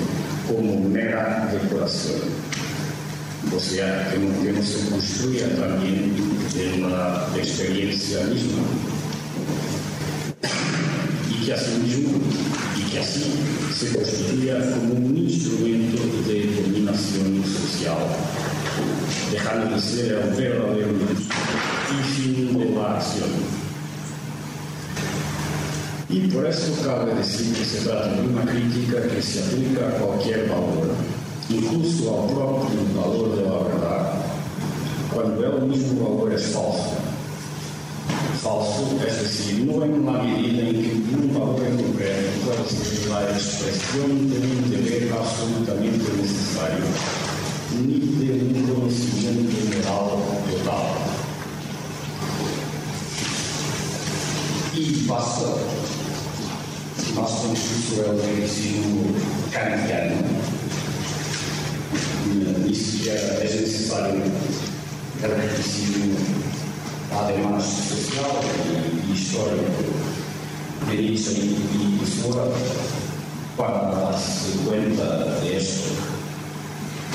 como 0.47 0.89
mera 0.89 1.51
decoración. 1.53 2.21
O 3.53 3.59
sea, 3.59 4.13
que 4.13 4.19
no, 4.21 4.43
que 4.45 4.53
no 4.53 4.63
se 4.63 4.89
construya 4.91 5.49
también 5.57 6.15
en 6.57 6.83
la 6.89 7.27
experiencia 7.37 8.23
misma. 8.27 8.63
Y 11.29 11.47
que 11.47 11.53
y 12.79 12.91
que 12.93 12.99
así 13.01 13.25
se 13.77 13.99
constituya 13.99 14.71
como 14.71 15.05
un 15.05 15.19
instrumento 15.19 16.01
de 16.29 16.63
dominación 16.63 17.43
social, 17.45 18.07
dejando 19.33 19.75
de 19.75 19.83
ser 19.83 20.13
el 20.13 20.31
verdadero 20.31 21.76
fin 21.95 22.59
de 22.59 22.81
acción. 22.81 23.31
Y 26.09 26.21
por 26.29 26.47
eso 26.47 26.73
cabe 26.85 27.15
decir 27.15 27.53
que 27.55 27.65
se 27.65 27.81
trata 27.87 28.13
de 28.13 28.29
una 28.29 28.43
crítica 28.43 29.03
que 29.03 29.23
se 29.23 29.43
aplica 29.43 29.89
a 29.89 29.93
cualquier 29.93 30.49
valor, 30.49 30.95
incluso 31.49 32.23
al 32.23 32.35
propio 32.35 33.01
valor 33.01 33.37
de 33.37 33.43
la 33.43 33.59
verdad, 33.59 34.13
cuando 35.13 35.57
el 35.57 35.63
mismo 35.67 36.17
valor 36.17 36.33
es 36.33 36.47
falso 36.47 36.97
falso, 38.47 38.97
es 39.07 39.23
decir, 39.23 39.65
no 39.65 39.83
en 39.85 40.07
la 40.07 40.23
medida 40.23 40.69
en 40.69 41.03
que 41.03 41.15
un 41.15 41.35
valor 41.35 41.63
en 41.67 41.77
concreto 41.77 42.31
puede 42.45 42.65
ser 42.69 43.09
la 43.11 43.23
expresión 43.31 44.31
de 44.31 44.39
un 44.39 44.71
deber 44.71 45.13
absolutamente 45.13 46.07
necesario, 46.23 46.85
ni 47.83 47.99
de 48.21 48.33
un 48.45 48.75
conocimiento 48.75 49.16
Y 55.17 55.19
basta, 55.19 55.47
basta 57.17 57.49
incluso 57.49 58.05
el 58.05 58.17
medicino 58.17 59.15
kantiano, 59.51 60.17
ni 62.63 62.75
siquiera 62.75 63.43
es 63.43 63.61
necesario 63.63 64.25
el 65.23 65.31
requisito 65.31 66.01
además 67.19 67.65
social 67.65 68.31
y, 69.09 69.13
histórico. 69.13 69.65
De 70.87 70.97
Nietzsche 70.97 71.33
y, 71.33 71.99
Pessoa 71.99 72.49
para 73.57 73.91
darse 73.93 74.59
cuenta 74.67 75.41
de 75.41 75.57
esto, 75.57 75.95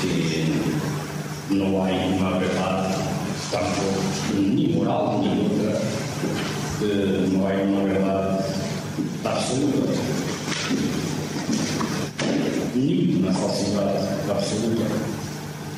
que 0.00 1.54
no 1.54 1.84
hay 1.84 2.18
una 2.18 2.38
verdad 2.38 2.96
tampoco 3.52 4.02
ni 4.36 4.66
moral 4.68 5.20
ni 5.20 5.46
otra, 5.46 5.78
no 6.82 7.46
hay 7.46 7.62
una 7.68 7.84
verdad 7.84 8.40
absoluta, 9.24 9.92
ni 12.74 13.16
una 13.20 13.32
falsidad 13.32 14.30
absoluta, 14.30 14.84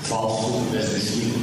falso, 0.02 0.62
es 0.78 0.92
decir, 0.94 1.34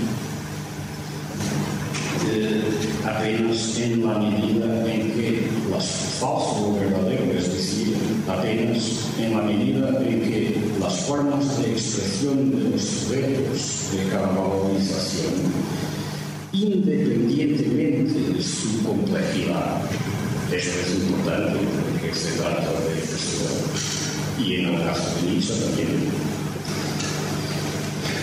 apenas 3.05 3.77
en 3.77 4.05
la 4.05 4.17
medida 4.17 4.91
en 4.91 5.11
que 5.11 5.47
las 5.69 5.85
falso 6.19 6.69
o 6.69 6.79
verdadero, 6.79 7.31
es 7.37 7.53
decir, 7.53 7.95
apenas 8.27 9.09
en 9.19 9.37
la 9.37 9.43
medida 9.43 9.89
en 9.99 10.21
que 10.21 10.57
las 10.79 11.01
formas 11.01 11.61
de 11.61 11.71
expresión 11.71 12.51
de 12.51 12.69
los 12.71 12.81
sujetos 12.81 13.89
de 13.91 14.09
cada 14.09 14.27
valorización, 14.27 15.33
independientemente 16.53 18.33
de 18.33 18.43
su 18.43 18.83
complejidad, 18.83 19.81
esto 20.51 20.79
es 20.81 20.95
importante 20.95 21.59
porque 21.91 22.13
se 22.13 22.37
trata 22.37 22.61
de 22.61 22.95
personas, 22.99 24.37
y 24.37 24.55
en 24.55 24.65
el 24.65 24.83
caso 24.83 25.15
de 25.15 25.31
Nietzsche 25.31 25.53
también, 25.53 26.31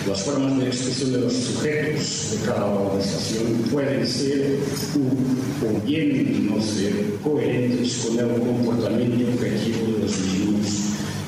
las 0.07 0.21
formas 0.23 0.57
de 0.59 0.67
expresión 0.67 1.11
de 1.13 1.21
los 1.21 1.33
sujetos 1.33 2.31
de 2.31 2.45
cada 2.45 2.65
organización 2.65 3.53
pueden 3.71 4.07
ser 4.07 4.59
o 4.95 5.85
bien 5.85 6.49
no 6.49 6.61
ser 6.61 7.15
coherentes 7.23 8.05
con 8.05 8.17
el 8.19 8.39
comportamiento 8.39 9.31
objetivo 9.31 9.93
de 9.93 9.99
los 10.03 10.19
mismos 10.19 10.67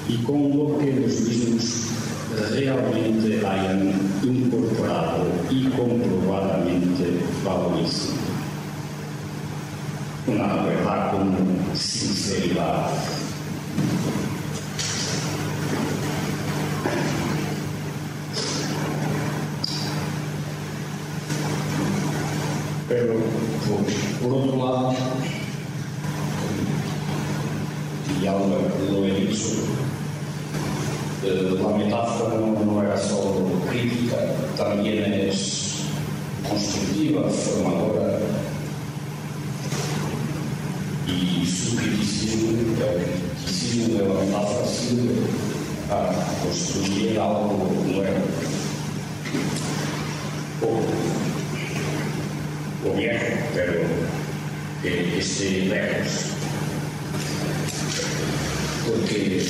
y 0.08 0.16
con 0.24 0.58
lo 0.58 0.78
que 0.80 0.94
los 1.00 1.22
mismos 1.22 1.64
realmente 2.54 3.46
hayan 3.46 4.11
incorporado 4.24 5.26
y 5.50 5.66
comprobadamente 5.70 7.22
valorizan. 7.44 8.16
Una 10.28 10.64
verdad 10.64 11.12
con 11.12 11.36
sinceridad 11.76 12.92
Pero, 22.92 23.14
por 24.22 24.34
otro 24.34 24.58
lado, 24.58 24.94
ya 28.22 28.34
lo, 28.34 29.06
he 29.06 29.28
dicho, 29.28 29.46
eh, 31.24 31.58
la 31.58 31.78
metáfora 31.78 32.36
no, 32.36 32.66
no 32.66 32.84
era 32.84 32.98
solo 32.98 33.21
crítica, 33.72 34.18
también 34.58 35.14
es 35.14 35.84
constructiva, 36.48 37.30
formadora, 37.30 38.20
y 41.08 41.46
su 41.46 41.76
criticismo, 41.78 42.52
el 42.52 43.06
criticismo 43.36 43.98
de 43.98 44.08
la 44.08 44.26
metáfora 44.26 44.68
sirve 44.68 45.14
para 45.90 46.12
construir 46.44 47.20
algo 47.20 47.72
nuevo. 47.88 48.42
gobierno, 52.84 53.38
pero 53.54 53.74
que 54.82 55.20
esté 55.20 55.66
lejos. 55.66 56.26
Porque 58.88 59.46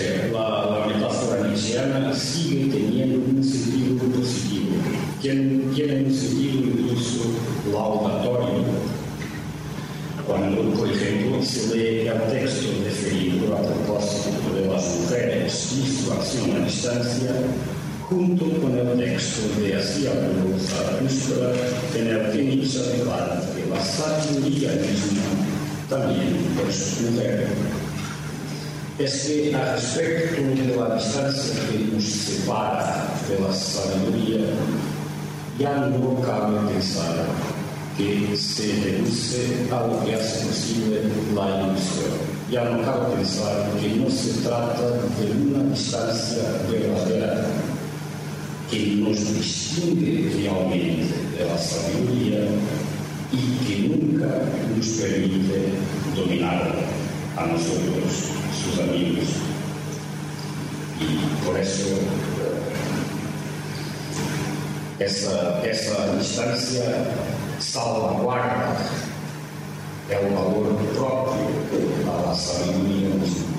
la, 0.00 0.70
la 0.70 0.86
metáfora 0.86 1.48
nietzscheana 1.48 2.14
sigue 2.14 2.72
teniendo 2.72 3.18
un 3.28 3.44
sentido 3.44 4.02
positivo, 4.08 4.76
tiene, 5.20 5.74
tiene 5.74 6.04
un 6.04 6.14
sentido 6.14 6.60
incluso 6.64 7.24
laudatorio. 7.70 8.64
Cuando, 10.26 10.62
por 10.70 10.88
ejemplo, 10.88 11.42
se 11.42 11.76
lee 11.76 12.08
el 12.08 12.22
texto 12.30 12.68
referido 12.84 13.54
a 13.54 13.60
propósito 13.60 14.54
de 14.54 14.66
las 14.66 15.00
mujeres 15.00 15.72
y 15.72 16.04
su 16.04 16.12
acción 16.12 16.56
a 16.56 16.64
distancia, 16.64 17.32
junto 18.08 18.46
con 18.62 18.78
el 18.78 18.96
texto 18.96 19.42
de 19.60 19.76
Asiago 19.76 20.58
Zaratustra, 20.58 21.52
en 21.98 22.06
el 22.06 22.32
que 22.32 22.42
Nietzsche 22.44 22.80
declara 22.96 23.42
que 23.54 23.68
la 23.68 23.84
sabiduría 23.84 24.70
misma 24.72 25.22
también 25.90 26.36
es 26.66 27.00
mujer. 27.02 27.81
Es 28.98 29.24
que 29.24 29.54
a 29.54 29.74
respecto 29.74 30.42
de 30.42 30.76
la 30.76 30.96
distancia 30.96 31.54
que 31.70 31.78
nos 31.92 32.04
separa 32.04 33.08
de 33.26 33.40
la 33.40 33.52
sabiduría, 33.52 34.44
ya 35.58 35.86
no 35.86 36.20
cabe 36.20 36.68
pensar 36.72 37.26
que 37.96 38.36
se 38.36 38.72
reduce 38.84 39.66
a 39.72 39.86
lo 39.86 40.04
que 40.04 40.14
hace 40.14 40.46
posible 40.46 41.00
la 41.34 41.62
ilusión. 41.62 42.32
Ya 42.50 42.64
no 42.64 42.82
cabe 42.84 43.16
pensar 43.16 43.70
que 43.80 43.88
no 43.96 44.10
se 44.10 44.42
trata 44.42 44.90
de 44.90 45.30
una 45.40 45.70
distancia 45.70 46.42
verdadera 46.70 47.46
que 48.70 48.96
nos 48.96 49.34
distingue 49.34 50.32
realmente 50.36 51.14
de 51.38 51.44
la 51.46 51.58
sabiduría 51.58 52.40
y 53.32 53.66
que 53.66 53.88
nunca 53.88 54.28
nos 54.76 54.86
permite 54.86 55.72
dominar 56.14 56.74
a 57.36 57.46
nosotros, 57.46 58.41
sus 58.62 58.78
amigos. 58.80 59.28
Y 61.00 61.44
por 61.44 61.58
eso 61.58 61.98
essa, 64.98 65.60
essa 65.64 66.16
distância 66.16 67.06
salvaguarda 67.58 68.76
é 70.08 70.18
o 70.18 70.34
valor 70.34 70.78
próprio 70.94 72.02
da 72.04 72.34
sabedoria 72.34 73.08
mesmo. 73.08 73.52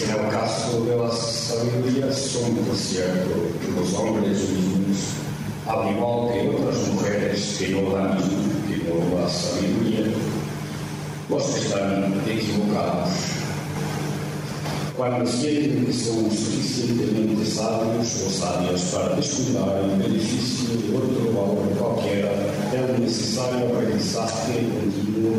En 0.00 0.10
el 0.10 0.30
caso 0.30 0.80
de 0.84 0.96
la 0.96 1.10
sabiduría 1.10 2.12
son, 2.12 2.54
por 2.56 2.76
cierto, 2.76 3.30
los 3.74 3.94
hombres 3.94 4.48
mismos, 4.48 4.98
al 5.66 5.90
igual 5.90 6.32
que 6.32 6.48
otras 6.48 6.88
mujeres 6.88 7.56
que 7.58 7.68
no 7.68 7.92
dan 7.92 8.18
la 8.94 9.28
sabiduría, 9.28 10.06
los 11.28 11.42
que 11.42 11.60
están 11.60 12.14
equivocados. 12.26 13.10
Cuando 14.96 15.30
sienten 15.30 15.86
que 15.86 15.92
son 15.92 16.30
suficientemente 16.30 17.46
sabios 17.46 18.24
o 18.26 18.30
sabias 18.30 18.82
para 18.92 19.14
descuidar 19.14 19.84
el 19.84 19.90
beneficio 19.96 20.70
de 20.70 20.96
otro 20.96 21.32
valor 21.32 21.68
cualquiera, 21.78 22.32
es 22.72 22.98
necesario 22.98 23.68
aprendizaje 23.68 24.54
continuo 24.54 25.36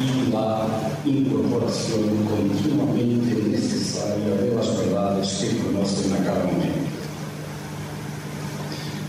y 0.00 0.32
la 0.32 0.66
incorporación 1.04 2.24
continuamente 2.24 3.42
necesaria 3.50 4.34
de 4.36 4.54
las 4.54 4.78
verdades 4.78 5.28
que 5.28 5.58
conocen 5.58 6.12
a 6.14 6.24
cada 6.24 6.44
momento. 6.44 6.90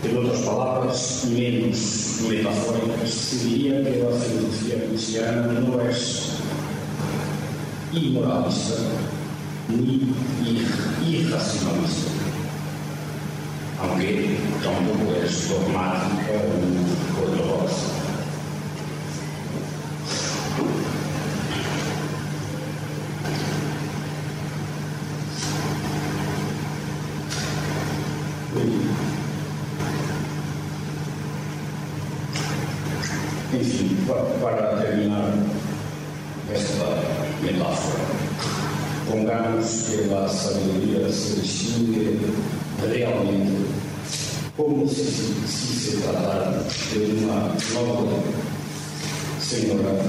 En 0.04 0.16
otras 0.18 0.40
palabras, 0.40 1.28
menos 1.30 2.01
metafóricas, 2.20 3.10
se 3.10 3.44
diría 3.46 3.82
que 3.82 4.02
la 4.02 4.18
filosofía 4.18 4.86
cristiana 4.88 5.46
no 5.60 5.80
es 5.80 6.32
inmoralista 7.92 8.74
ni 9.68 10.12
irracionalista, 11.08 12.10
aunque 13.80 14.38
tampoco 14.62 15.14
es 15.24 15.48
dogmática 15.48 16.32
ni 16.60 17.22
ortodoxa. 17.22 17.92
Enfim, 33.54 33.96
para 34.40 34.82
terminar 34.82 35.34
esta 36.50 37.02
metáfora, 37.42 38.04
pongamos 39.10 39.84
que 39.88 40.14
a 40.14 40.26
sabedoria 40.26 41.12
se 41.12 41.40
distingue 41.40 42.18
realmente 42.80 43.52
como 44.56 44.88
se, 44.88 45.04
se 45.04 45.72
se 45.82 45.96
tratar 45.98 46.64
de 46.94 47.24
uma 47.24 47.54
noble 47.74 48.16
senhora 49.40 50.00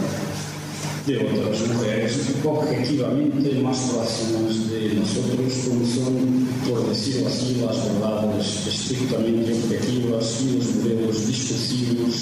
de 1.05 1.17
otras 1.17 1.67
mujeres 1.67 2.13
objetivamente 2.45 3.61
más 3.61 3.77
próximas 3.77 4.69
de 4.69 4.93
nosotros, 4.93 5.53
como 5.67 5.85
son, 5.85 6.47
por 6.69 6.89
decirlo 6.89 7.27
así, 7.27 7.61
las 7.65 7.83
verdades 7.83 8.67
estrictamente 8.67 9.53
objetivas 9.53 10.41
y 10.41 10.57
los 10.57 10.75
modelos 10.75 11.27
discursivos, 11.27 12.13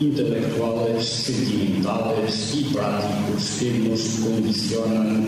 intelectuales, 0.00 1.04
sentimentales 1.04 2.54
y 2.54 2.64
prácticos 2.74 3.56
que 3.58 3.78
nos 3.88 4.00
condicionan 4.24 5.26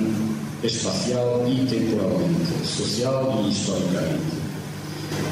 espacial 0.62 1.42
y 1.48 1.66
temporalmente, 1.66 2.64
social 2.64 3.44
y 3.44 3.50
históricamente 3.50 4.40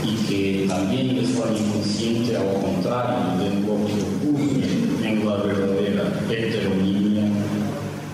y 0.05 0.16
que 0.27 0.66
también 0.68 1.16
de 1.16 1.22
forma 1.22 1.57
inconsciente, 1.57 2.37
al 2.37 2.61
contrario 2.61 3.38
de 3.38 3.61
lo 3.61 3.87
que 3.87 3.94
ocurre 4.03 5.09
en 5.09 5.27
la 5.27 5.37
verdadera 5.37 6.20
heteronímia, 6.29 7.24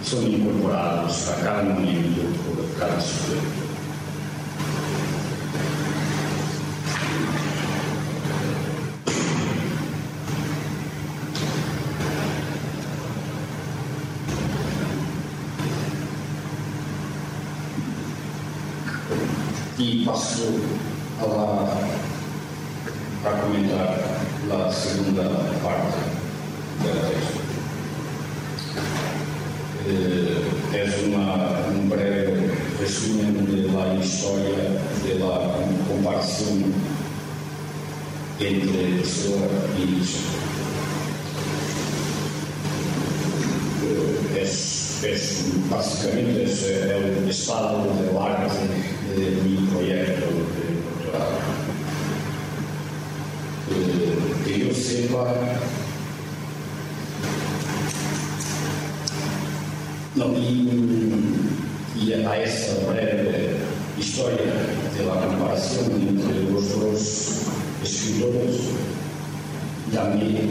son 0.04 0.30
incorporados 0.30 1.28
a 1.28 1.42
cada 1.42 1.62
momento 1.62 2.22
por 2.46 2.78
cada 2.78 3.00
sujeto. 3.00 3.63
E 19.84 20.02
passo 20.02 20.48
a 21.20 21.26
lá 21.26 21.76
para 23.22 23.32
comentar 23.32 23.98
a 24.50 24.72
segunda 24.72 25.24
parte 25.62 25.98
do 26.80 26.88
texto. 27.10 27.38
É 30.72 30.84
uma, 31.04 31.68
um 31.68 31.86
breve 31.90 32.50
resumo 32.80 33.44
da 33.76 33.94
história 34.02 34.80
da 35.18 35.34
comparação 35.86 36.64
entre 38.40 39.02
pessoa 39.02 39.46
e 39.76 39.84
Nietzsche. 39.84 40.24
Es, 44.34 45.04
es, 45.04 45.44
básicamente 45.70 46.44
es 46.44 46.62
el 46.62 47.28
estado 47.28 47.84
del 48.00 48.16
arte 48.16 48.93
de 49.16 49.30
mi 49.42 49.66
proyecto 49.68 50.26
doctorado. 50.26 51.38
Que 54.44 54.58
yo 54.58 54.74
sepa, 54.74 55.34
y, 60.36 62.04
y 62.04 62.12
a 62.12 62.42
esa 62.42 62.90
breve 62.90 63.56
historia 63.98 64.52
de 64.96 65.06
la 65.06 65.26
comparación 65.26 65.92
entre 65.92 66.50
los 66.50 66.80
dos 66.80 67.42
escritores 67.82 68.60
también 69.92 70.50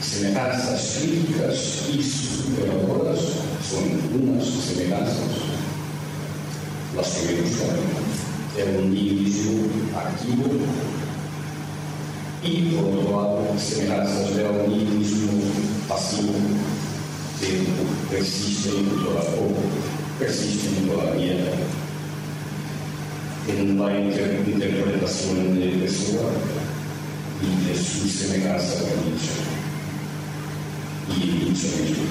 semejanzas 0.00 0.98
críticas 1.00 1.88
y 1.92 2.02
superadoras 2.02 3.20
semejanzas 3.68 4.30
las 4.36 4.46
que 4.46 5.39
me 6.94 7.40
gustan 7.42 7.76
el 8.58 8.90
nihilismo 8.90 9.68
activo 9.96 10.44
y 12.42 12.62
por 12.70 12.84
otro 12.84 13.10
lado 13.10 13.54
semejanzas 13.58 14.34
del 14.34 14.68
nihilismo 14.68 15.42
pasivo 15.88 16.32
que 17.40 17.64
persisten 18.10 18.86
persisten 20.18 20.88
todavía 20.88 21.34
en 23.48 23.78
la 23.78 23.98
interpretación 23.98 25.58
de 25.58 25.66
Pessoa. 25.68 26.30
Y 27.42 27.68
de 27.68 27.74
su 27.74 28.06
semejanza 28.06 28.80
con 28.80 29.02
Nietzsche 29.06 29.32
y 31.08 31.44
Nietzsche 31.44 31.68
mismo. 31.82 32.04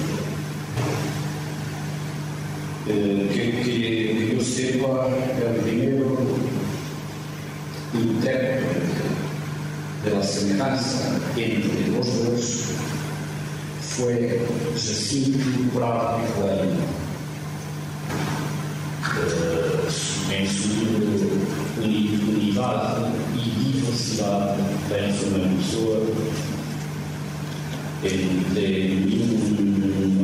Eh, 2.92 3.28
que, 3.32 3.62
que 3.62 4.34
yo 4.34 4.42
sepa, 4.42 5.06
el 5.06 5.60
primero 5.62 6.16
intérprete 7.94 8.66
de 10.04 10.10
la 10.10 10.22
semejanza 10.24 11.20
entre 11.36 11.88
los 11.92 12.06
dos 12.24 12.64
fue 13.80 14.40
Jacinto 14.74 15.38
Prado 15.72 16.18
Klein. 16.34 16.80
em 20.32 20.46
sua 20.46 21.84
unidade 21.84 23.12
e 23.34 23.50
diversidade 23.50 24.62
dentro 24.88 25.30
da 25.30 25.48
pessoa 25.56 26.30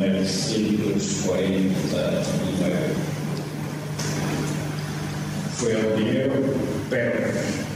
entre 0.05 0.59
1949. 0.59 2.77
Foi 5.57 5.75
o 5.75 5.93
primeiro 5.93 6.55
perto 6.91 7.67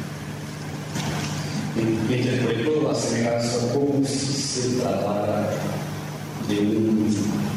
interpretou 1.76 2.90
a 2.90 2.94
semelhança 2.94 3.68
como 3.72 4.04
se 4.04 4.40
se 4.50 4.80
tratara 4.80 5.48
de 6.48 6.58
um 6.58 7.08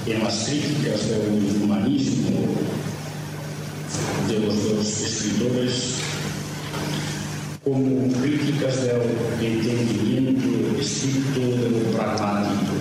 en 0.07 0.23
las 0.23 0.43
críticas 0.45 1.09
del 1.09 1.61
humanismo 1.61 2.55
de 4.29 4.39
los 4.39 4.63
dos 4.63 5.01
escritores 5.01 5.95
como 7.65 8.07
críticas 8.21 8.83
del 8.83 9.01
entendimiento 9.41 10.79
estricto 10.79 11.39
de 11.39 11.69
lo 11.69 11.97
pragmático, 11.97 12.75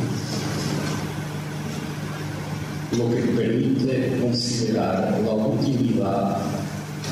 lo 2.99 3.11
que 3.11 3.23
permite 3.33 4.19
considerar 4.21 5.21
la 5.25 5.35
utilidad 5.35 6.54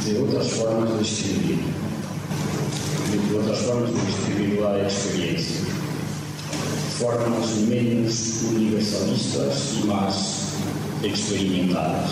de 0.05 0.19
otras 0.19 0.51
formas 0.53 0.99
de 0.99 1.03
escribir, 1.03 1.59
de 3.29 3.37
otras 3.37 3.59
formas 3.59 3.91
de 3.91 4.11
escribir 4.11 4.61
la 4.61 4.87
experiencia 4.87 5.83
formas 7.03 7.57
menos 7.67 8.43
universalistas 8.53 9.75
e 9.83 9.87
mais 9.89 10.53
experimentadas, 11.03 12.11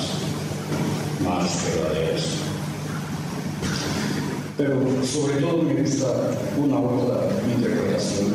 mais 1.20 1.50
verdadeiras. 1.62 2.24
Pero, 4.56 5.06
sobre 5.06 5.34
todo, 5.34 5.62
me 5.62 5.74
gusta 5.74 6.06
uma 6.56 6.80
outra 6.80 7.30
interpretação, 7.56 8.32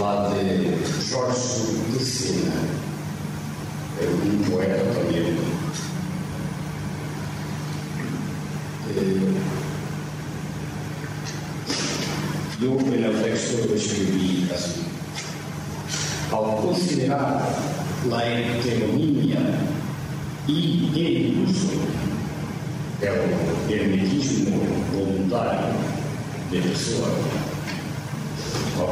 lá 0.00 0.30
de 0.32 1.10
Jorge 1.10 1.72
de 1.92 2.04
Sena, 2.04 2.54
é 4.00 4.06
um 4.06 4.50
poeta 4.50 4.84
também. 4.94 5.47
Eu, 12.60 12.72
no 12.72 13.22
texto, 13.22 13.68
eu 13.68 13.76
escrevi 13.76 14.48
assim. 14.52 14.84
ao 16.32 16.56
considerar 16.56 17.40
la 18.06 18.26
heteronímia 18.26 19.38
e 20.46 20.90
el 20.96 21.44
uso 21.44 21.78
del 23.00 23.72
hermetismo 23.72 24.60
voluntario 24.92 25.74
de 26.50 26.60
pessoa, 26.60 27.10
ao 28.78 28.88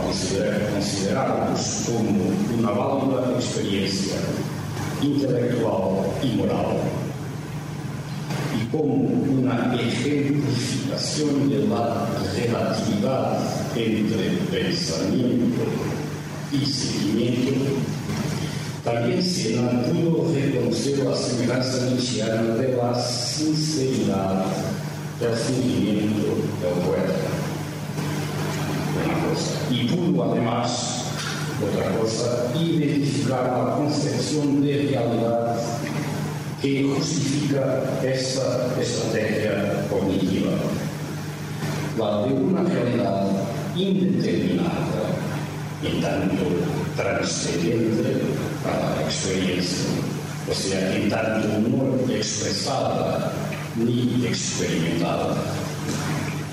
considerarmos 0.74 1.87
como 1.87 2.33
uma 2.59 2.72
válvula 2.72 3.37
experiência 3.38 4.20
intelectual 5.02 6.14
e 6.22 6.26
moral 6.37 7.06
como 8.70 8.94
uma 8.94 9.74
ejemplificação 9.74 11.48
da 11.68 12.07
relatividade 12.35 13.44
entre 13.76 14.38
pensamento 14.50 15.66
y 16.52 16.64
seguimiento, 16.64 17.76
también 18.85 19.22
se 19.22 19.57
pudo 19.57 20.33
reconocer 20.33 20.98
la 21.00 21.16
semejanza 21.16 21.88
inicial 21.88 22.59
de 22.59 22.76
la 22.76 22.94
sinceridad 22.94 24.44
del 25.20 25.37
sentimiento 25.37 26.37
del 26.62 26.74
poeta. 26.87 27.14
Una 29.05 29.29
cosa. 29.29 29.55
Y 29.70 29.88
pudo 29.88 30.33
además, 30.33 31.05
otra 31.61 31.90
cosa, 31.98 32.52
identificar 32.55 33.42
la 33.44 33.74
concepción 33.76 34.62
de 34.62 34.88
realidad 34.90 35.57
que 36.66 36.83
justifica 36.83 38.00
esta 38.02 38.74
estrategia 38.81 39.87
cognitiva. 39.88 40.50
la 41.96 42.26
de 42.26 42.35
una 42.35 42.62
realidad 42.62 43.26
indeterminada, 43.76 45.14
en 45.85 46.02
tanto 46.02 46.44
transcendente 46.96 48.20
a 48.66 48.96
la 48.96 49.02
experiencia, 49.07 49.87
o 50.50 50.55
sea, 50.55 50.96
en 50.96 51.09
tanto 51.09 51.46
no 51.68 52.12
expresada 52.12 53.33
ni 53.76 54.26
experimentada. 54.26 55.37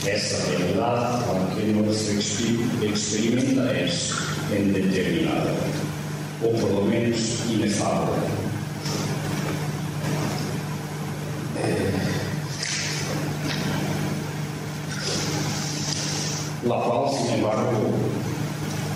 Essa 0.06 0.38
realidade, 0.52 1.23
que 1.56 1.71
não 1.71 1.91
se 1.91 2.17
experimenta, 2.86 3.62
é 3.71 3.89
indeterminada, 4.60 5.56
ou 6.43 6.54
pelo 6.54 6.86
menos 6.86 7.39
inefável. 7.49 8.42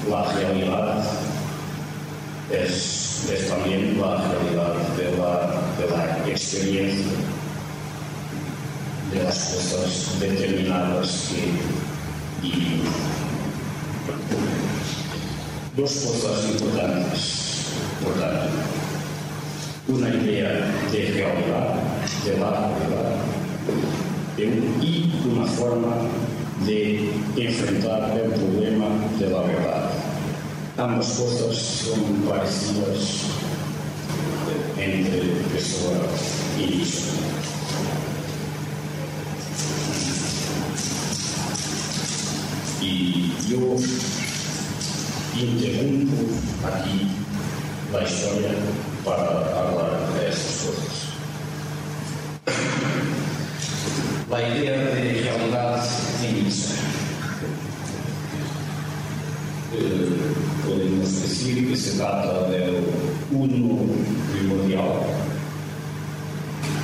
La 0.10 0.34
realidad 0.34 1.04
es, 2.52 3.48
también 3.50 4.00
la 4.00 4.18
realidad 4.18 4.74
de 4.96 5.18
la, 5.18 5.62
de 5.78 5.90
la 5.92 6.30
experiencia 6.30 7.12
de 9.12 9.24
las 9.24 9.38
cosas 9.38 10.20
determinadas 10.20 11.30
que 11.30 12.48
vivimos. 12.48 12.94
Dos 15.76 15.92
cosas 15.92 16.50
importantes, 16.52 17.66
por 18.04 18.14
tanto. 18.14 18.48
Una 19.88 20.10
idea 20.10 20.50
de 20.92 21.12
realidad, 21.14 21.76
de 22.26 22.38
la 22.38 22.52
realidad, 22.52 23.18
y 24.82 25.12
una 25.26 25.46
forma 25.46 25.96
de 26.66 27.12
enfrentar 27.38 28.18
el 28.18 28.32
problema 28.32 28.88
de 29.20 29.30
la 29.30 29.42
verdad. 29.42 29.92
Ambas 30.78 31.08
cosas 31.08 31.58
son 31.58 32.22
parecidas 32.28 33.24
entre 34.78 35.22
pessoa 35.54 35.98
e 36.58 36.82
isso. 36.82 37.18
E 42.82 43.34
eu 43.50 43.76
interrompo 45.36 46.34
aqui 46.64 47.08
a 47.94 48.04
história 48.04 48.56
para 49.04 49.26
falar 49.26 50.12
dessas 50.14 50.62
coisas. 50.62 51.08
A 54.32 54.42
ideia 54.42 54.78
de 54.96 55.22
realidade 55.22 55.88
finita. 56.20 56.76
Eh, 59.74 60.38
decir 61.22 61.70
que 61.70 61.78
se 61.78 61.98
trata 61.98 62.48
del 62.50 62.84
uno 63.32 63.80
primordial 64.34 65.02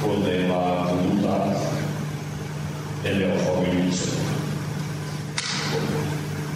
o 0.06 0.26
de 0.26 0.48
la 0.48 0.92
voluntad 0.92 1.56
del 3.04 3.32
joven 3.40 3.92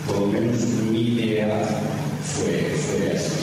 Por 0.06 0.20
lo 0.20 0.28
menos 0.28 0.62
mi 0.92 1.02
idea 1.02 1.62
fue, 2.24 2.76
fue 2.78 3.16
esa. 3.16 3.36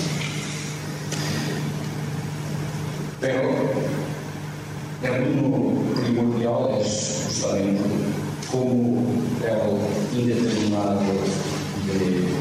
Pero 3.21 3.51
el 5.03 5.39
uno 5.39 5.83
primordial 6.01 6.81
es 6.81 7.25
justamente 7.27 7.83
como 8.51 9.05
el 9.43 10.21
indeterminado 10.21 11.01
de 11.87 12.35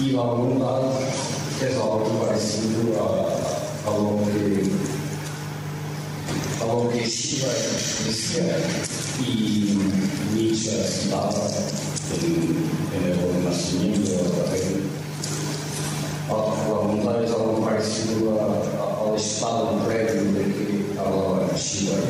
Y 0.00 0.12
la 0.12 0.22
voluntad 0.22 0.80
es 1.60 1.74
algo 1.76 2.24
parecido 2.26 2.80
a, 2.98 3.06
a 3.86 3.98
lo 3.98 4.24
que 4.32 4.70
a 6.62 6.66
lo 6.66 6.88
que 6.88 7.04
Shiva 7.04 7.52
y 9.20 9.78
Nietzsche 10.34 10.70
citaba 10.84 11.30
en, 12.14 12.24
en 12.96 13.02
el 13.04 13.16
carrera. 13.18 14.80
A, 16.28 16.32
voluntad 16.68 17.22
es 17.22 17.30
algo 17.30 17.60
parecido 17.62 18.40
a, 18.40 19.00
ao 19.00 19.16
estado 19.16 19.84
prévio 19.86 20.32
de 20.32 20.44
que 20.44 20.94
falava 20.96 21.46
Schiller, 21.58 22.00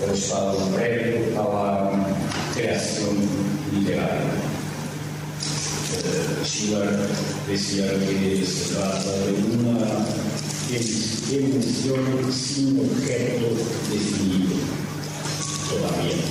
o 0.00 0.12
estado 0.12 0.58
prévio 0.74 1.40
à 1.40 2.52
criação 2.54 3.14
literária. 3.72 4.45
Schiller 6.44 7.08
decía 7.48 7.86
que 7.98 8.44
se 8.46 8.74
trata 8.74 9.10
de 9.10 9.32
una 9.56 9.78
emoción 11.30 12.32
sin 12.32 12.80
objeto 12.80 13.46
definido 13.90 14.56
todavía. 15.68 16.24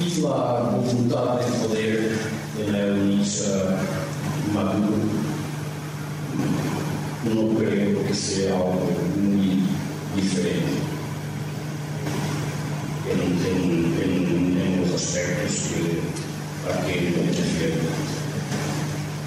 Y 0.00 0.20
la 0.20 0.38
voluntad 0.70 1.40
de 1.40 1.66
poder 1.66 2.18
en 2.66 2.74
el 2.74 3.08
Nietzsche 3.08 3.94
maduro 4.52 5.24
não 7.24 7.54
creio 7.56 8.04
que 8.04 8.14
seja 8.14 8.52
algo 8.52 8.92
muito 9.16 9.68
diferente. 10.14 10.82
Em, 13.06 14.04
em 14.04 14.13
os 14.13 14.13
aspectos 14.94 15.66
que 15.68 16.02
aquele 16.70 17.10
me 17.10 17.26
refiro. 17.26 17.82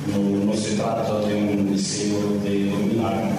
Não, 0.07 0.45
não 0.45 0.55
se 0.55 0.75
trata 0.75 1.27
de 1.27 1.33
um 1.33 1.65
desejo 1.65 2.39
de 2.43 2.69
dominar. 2.69 3.35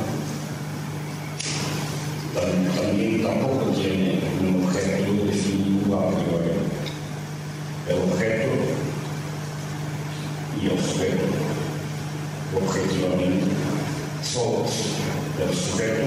Também 2.35 3.23
tampouco 3.23 3.73
tem 3.73 4.21
um 4.43 4.65
objeto 4.65 5.25
definido 5.25 5.95
a 5.95 6.13
priori. 6.13 6.59
É 7.89 7.95
o 7.95 8.05
objeto 8.05 8.49
e 10.61 10.69
o 10.69 10.83
sujeito 10.83 11.25
objetivamente 12.55 13.57
solos. 14.23 14.73
El 15.41 15.55
sujeto, 15.55 16.03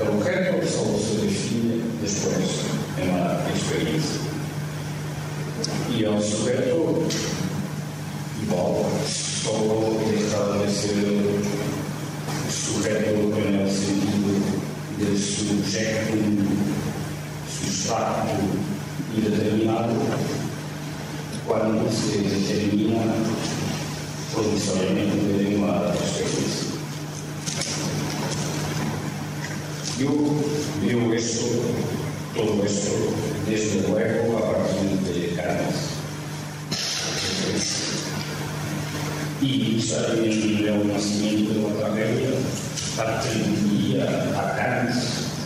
el 0.00 0.08
objeto 0.08 0.66
solo 0.66 0.98
se 0.98 1.26
define 1.26 1.82
después 2.00 2.62
en 2.98 3.08
la 3.08 3.46
experiencia. 3.48 4.35
Y 5.90 6.04
el 6.04 6.22
sujeto, 6.22 6.98
igual, 8.42 8.84
solo 9.06 9.98
deja 10.06 10.58
de 10.58 10.70
ser 10.70 11.06
sujeto 12.50 13.36
en 13.38 13.54
el 13.54 13.70
sentido 13.70 14.30
de 14.98 15.18
sujeto, 15.18 16.14
sustrato 17.60 18.36
y 19.16 19.20
determinado 19.20 19.94
cuando 21.46 21.90
se 21.90 22.22
determina 22.22 23.02
provisoriamente 24.34 25.44
de 25.44 25.56
uma 25.56 25.92
experiencia. 25.94 26.66
Yo 29.98 30.10
veo 30.82 31.14
esto, 31.14 31.46
todo 32.34 32.64
esto, 32.64 32.90
desde 33.48 33.88
luego 33.88 34.36
a 34.36 34.52
partir 34.52 34.98
de 35.06 35.25
Canas. 35.46 35.76
Y 39.40 39.80
en 39.80 40.68
el 40.68 40.92
nacimiento 40.92 41.54
de 41.54 41.60
la 41.62 41.86
tragedia 41.86 42.30
atribuía 42.98 44.04
a 44.36 44.56
Canas, 44.56 44.96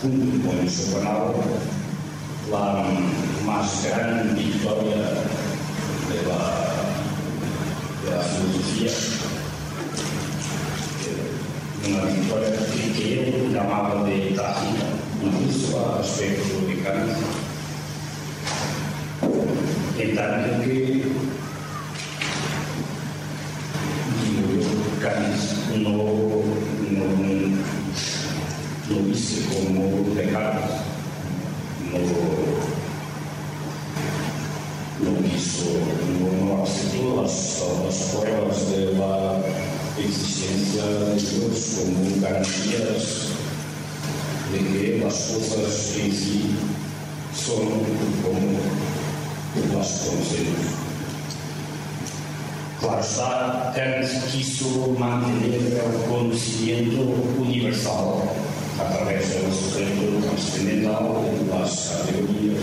junto 0.01 0.49
con 0.49 0.69
Schopenhauer, 0.69 1.45
la 2.51 2.85
más 3.45 3.85
gran 3.85 4.35
victoria 4.35 4.97
de 6.09 6.23
la, 6.29 6.41
de 8.05 8.17
la 8.17 8.23
filosofía 8.23 9.21
una 11.87 12.05
victoria 12.05 12.51
que 12.95 13.35
eu 13.35 13.51
chamava 13.53 14.05
de 14.05 14.35
tática, 14.35 14.87
isso 15.49 15.77
a 15.79 15.99
respeito 15.99 16.67
de 16.67 16.77
Kant. 16.83 17.40
Em 20.11 20.17
tanto 20.17 20.65
que, 20.65 21.05
Kant 25.01 25.79
não, 25.79 26.43
não, 26.91 27.11
não 28.89 29.03
disse 29.09 29.43
como 29.43 30.13
Descartes, 30.17 30.81
não, 31.93 32.01
não 34.99 35.23
quiso, 35.23 35.79
no, 36.19 36.45
no 36.45 36.63
aceptó 36.65 37.23
las, 37.23 37.63
las 37.85 37.99
pruebas 38.11 38.59
de 38.73 38.93
la 38.99 39.39
de 39.97 41.15
Dios 41.21 41.77
como 41.79 42.21
garantías 42.21 43.03
de 44.51 44.59
que 44.59 45.01
las 45.05 45.15
cosas 45.15 45.95
en 46.01 46.13
sí 46.13 46.51
son 47.33 47.90
las 49.81 49.89
conocemos. 50.01 50.67
Claro 52.81 53.01
está, 53.01 53.73
antes 53.77 54.25
quiso 54.31 54.95
mantener 54.99 55.83
o 55.87 55.99
conhecimento 56.09 57.01
universal 57.41 58.23
através 58.79 59.27
do 59.27 59.53
sujeito 59.53 60.21
transcendental 60.27 61.25
das 61.51 61.89
categorias. 61.89 62.63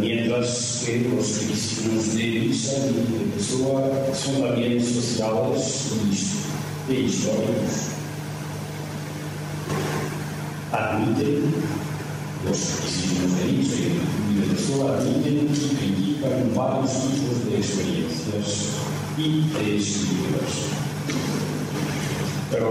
Mientras 0.00 0.82
que 0.84 1.10
os 1.16 1.38
princípios 1.38 2.12
de 2.12 2.40
misa 2.40 2.72
e 2.88 2.92
de 2.92 3.32
pessoa 3.36 4.12
são 4.12 4.42
também 4.42 4.80
sociais 4.80 5.92
e 6.88 6.94
históricos. 7.06 7.90
Admitem 10.72 11.52
os 12.48 12.56
princípios 12.56 13.32
de 13.34 13.52
misa 13.52 13.74
e 13.82 14.40
de 14.40 14.54
pessoa 14.54 14.96
admitem 14.96 15.46
que 15.48 15.76
criticam 15.76 16.54
vários 16.54 16.90
tipos 16.92 17.44
de 17.44 17.60
experiências 17.60 18.68
e 19.18 19.42
de 19.42 19.76
escrituras. 19.76 20.70
Pero 22.50 22.70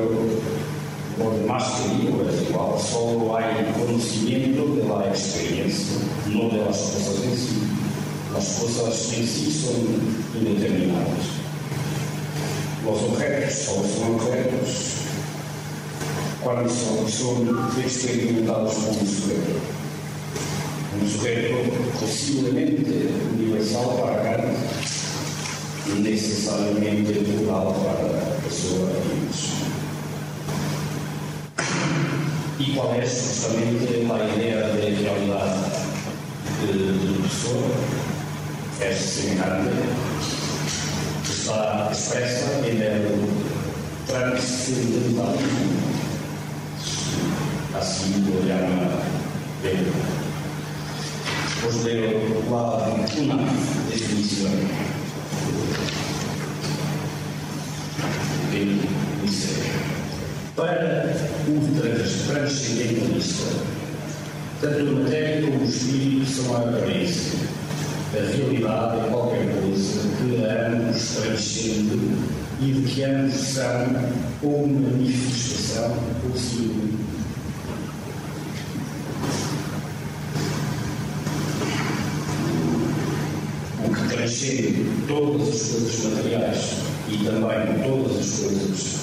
lo 1.19 1.31
demás 1.31 1.63
que 1.63 2.07
es 2.07 2.49
igual, 2.49 2.79
solo 2.79 3.37
hay 3.37 3.71
conocimiento 3.73 4.75
de 4.75 4.87
la 4.87 5.07
experiencia, 5.07 5.99
no 6.27 6.49
de 6.49 6.65
las 6.65 6.77
cosas 6.77 7.23
en 7.25 7.37
sí. 7.37 7.61
Las 8.33 8.45
cosas 8.59 9.13
en 9.17 9.27
sí 9.27 9.51
son 9.51 10.41
indeterminadas. 10.41 11.25
Los 12.85 13.03
objetos 13.03 13.53
solo 13.53 13.87
son 13.87 14.15
objetos 14.15 14.98
cuando 16.43 16.69
son, 16.69 17.09
son 17.09 17.71
experimentados 17.83 18.73
por 18.75 18.89
un 18.89 19.07
sujeto. 19.07 19.59
Un 21.01 21.09
sujeto 21.09 21.55
posiblemente 21.99 23.09
universal 23.35 23.87
para 24.01 24.23
Kant, 24.23 24.43
necesariamente 26.01 27.13
plural 27.13 27.73
para 27.73 28.19
a 28.19 28.41
pessoa 28.43 28.89
e 29.05 29.69
e 32.61 32.73
qual 32.73 32.93
é 32.93 33.01
justamente 33.05 33.87
a 33.87 34.35
ideia 34.35 34.63
de 34.73 35.01
realidade 35.01 35.59
de 36.61 37.21
pessoa, 37.23 37.71
é 38.81 38.93
semelhante, 38.93 39.77
que 41.23 41.31
está 41.31 41.89
expressa 41.89 42.67
em 42.67 42.81
el 42.81 43.29
transcendentalismo, 44.05 45.88
assim 47.79 48.25
lo 48.27 48.45
llama 48.45 48.91
ele. 49.63 49.91
Os 51.65 51.83
leo 51.83 52.43
la 52.49 52.89
una 53.17 53.37
definição. 53.89 54.51
Ele 58.51 58.89
dice 59.23 59.71
para 60.55 61.15
o 61.47 61.53
transcendentalista. 62.27 63.69
Tanto 64.59 64.79
a 64.79 64.83
matéria 64.83 65.49
como 65.49 65.61
o 65.61 65.63
espírito 65.63 66.29
são 66.29 66.55
a 66.55 66.59
aparência. 66.59 67.39
A 68.11 68.35
realidade 68.35 68.99
é 68.99 69.09
qualquer 69.09 69.61
coisa 69.61 70.01
que 70.17 70.43
ambos 70.45 71.15
transcende 71.15 71.99
e 72.59 72.71
de 72.73 72.91
que 72.91 73.03
ambos 73.03 73.35
são 73.35 73.87
ou 74.41 74.67
manifestação 74.67 75.95
ou 76.25 76.37
que 84.39 84.45
transcende 84.45 84.85
todas 85.07 85.49
as 85.49 85.69
coisas 85.69 86.05
materiais 86.13 86.75
e 87.09 87.17
também 87.17 87.83
todas 87.83 88.17
as 88.17 88.39
coisas 88.39 88.99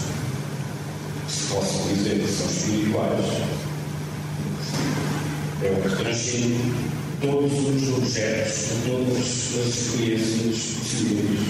posso 1.50 1.88
dizer 1.88 2.20
que 2.20 2.28
são 2.28 2.46
espirituais, 2.46 3.26
é 5.62 5.70
o 5.70 5.82
que 5.82 5.96
transcende 5.96 6.72
todos 7.20 7.52
os 7.52 7.96
objetos, 7.98 8.68
todas 8.86 9.18
as 9.18 9.66
experiências 9.66 10.58
possíveis. 10.78 11.40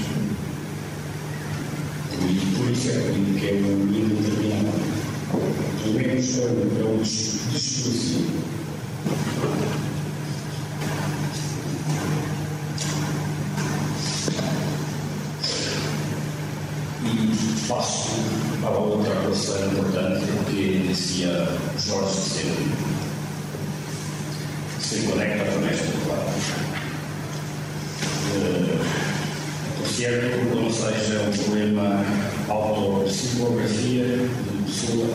E 2.12 2.56
por 2.56 2.70
isso 2.70 2.88
é 2.88 2.92
que 3.38 3.46
é 3.46 3.52
um 3.52 3.82
indeterminado. 3.82 4.96
Pelo 5.82 5.94
menos 5.94 6.38
é 6.38 6.42
um 6.46 7.02
desconhecido. 7.02 8.26
E 17.66 17.68
passo 17.68 18.10
a 18.64 18.70
outra 18.70 19.12
coisa 19.16 19.58
importante 19.66 20.24
que 20.48 20.86
dizia 20.86 21.48
Jorge 21.84 22.14
Cedo. 22.14 22.76
Se 24.78 25.00
conecta 25.00 25.44
com 25.50 25.66
esta 25.66 25.90
palavra. 26.06 26.32
O 29.82 29.88
certo 29.88 30.54
não 30.54 30.70
seja 30.70 31.22
um 31.22 31.32
problema 31.42 32.04
autopsicografia 32.48 34.04
de 34.04 34.62
pessoa. 34.64 35.08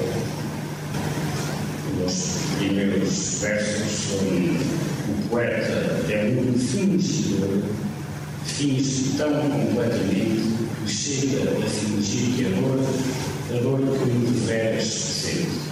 Nos 2.02 2.38
primeiros 2.58 3.40
versos, 3.40 4.12
o 5.08 5.30
poeta 5.30 6.06
é 6.10 6.38
um 6.38 6.60
fingidor, 6.60 7.64
finge 8.44 9.18
tão 9.18 9.32
completamente 9.50 10.61
que 10.86 10.92
chega 10.92 11.52
a 11.52 11.70
fingir 11.70 12.36
que 12.38 12.46
a 12.46 12.62
dor 12.62 12.80
a 13.52 13.62
dor 13.62 13.80
que 13.80 14.06
me 14.06 14.40
deveras 14.40 14.86
sente. 14.86 15.72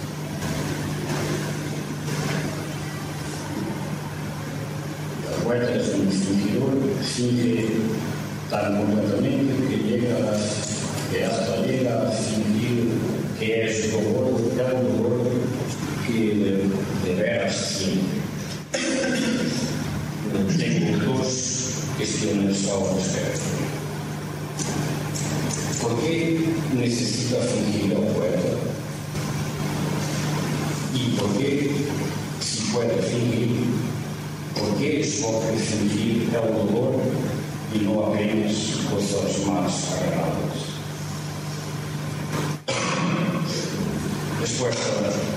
A 5.28 5.44
poeta 5.44 5.72
un 5.96 6.10
fingidor, 6.10 6.76
finge 7.02 7.66
tan 8.50 8.76
completamente 8.78 9.52
que 9.68 9.76
llega 9.76 10.16
a, 10.16 11.10
que 11.10 11.24
hasta 11.24 11.66
llega 11.66 12.08
a 12.08 12.10
fingir 12.10 12.90
que 13.38 13.66
es 13.66 13.92
dolor, 13.92 14.40
tal 14.56 14.86
dolor 14.86 15.22
que 16.06 16.70
de, 17.04 17.14
veras 17.14 17.56
siente. 17.56 18.20
Tengo 20.58 21.14
dos 21.14 21.70
cuestiones 21.96 22.68
ao 22.68 22.94
respecto. 22.94 23.80
¿Por 25.80 25.98
qué 26.00 26.44
necesita 26.90 27.36
fingir 27.42 27.96
al 27.96 28.02
poeta? 28.14 28.50
¿Y 30.92 31.10
por 31.10 31.38
qué, 31.38 31.70
si 32.40 32.72
puede 32.72 33.00
fingir, 33.02 33.56
por 34.58 34.76
qué 34.76 35.00
escoge 35.00 35.56
fingir 35.56 36.30
el 36.34 36.52
dolor 36.52 36.96
y 37.72 37.78
no 37.84 38.06
apenas 38.06 38.54
cosas 38.90 39.46
más 39.46 39.92
agradables? 39.92 40.62
Respuesta 44.40 44.90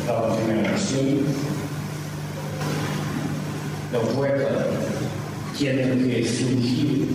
a 0.09 0.27
la 0.27 0.35
primera 0.35 0.71
cuestión. 0.71 1.21
El 3.93 4.15
poeta 4.15 4.67
tiene 5.55 5.83
que 5.83 6.23
fingir, 6.23 7.09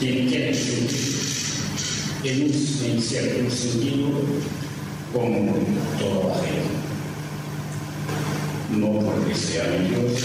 tiene 0.00 0.30
que 0.30 0.52
fingir 0.52 1.03
en, 2.24 2.42
en 2.42 3.02
cierto 3.02 3.50
sentido, 3.54 4.08
como 5.12 5.54
toda 5.98 6.34
la 6.34 6.42
gente. 6.42 6.74
No 8.70 9.00
porque 9.00 9.34
sean 9.34 9.88
Dios, 9.88 10.22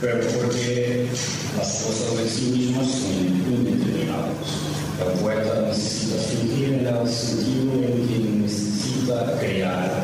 pero 0.00 0.20
porque 0.20 1.06
las 1.56 1.68
cosas 1.82 2.20
en 2.20 2.28
sí 2.28 2.44
mismas 2.56 2.90
son 2.90 3.12
indeterminadas. 3.54 4.36
El 5.00 5.20
poeta 5.20 5.62
necesita 5.68 6.16
fingir 6.22 6.74
en 6.74 6.86
el 6.86 7.08
sentido 7.08 7.72
en 7.74 8.08
que 8.08 8.18
necesita 8.42 9.38
crear 9.40 9.95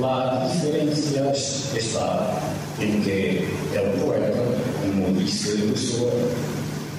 La 0.00 0.46
diferencia 0.52 1.32
está 1.32 2.38
en 2.78 3.02
que 3.02 3.48
el 3.74 3.90
poeta, 4.00 4.42
como 4.82 5.18
dice 5.18 5.54
Pessoa, 5.72 6.12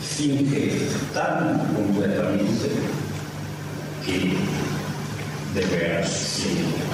finge 0.02 0.72
tan 1.14 1.60
completamente 1.76 2.70
que 4.04 4.34
de 5.54 5.66
veras 5.68 6.10
siente. 6.10 6.88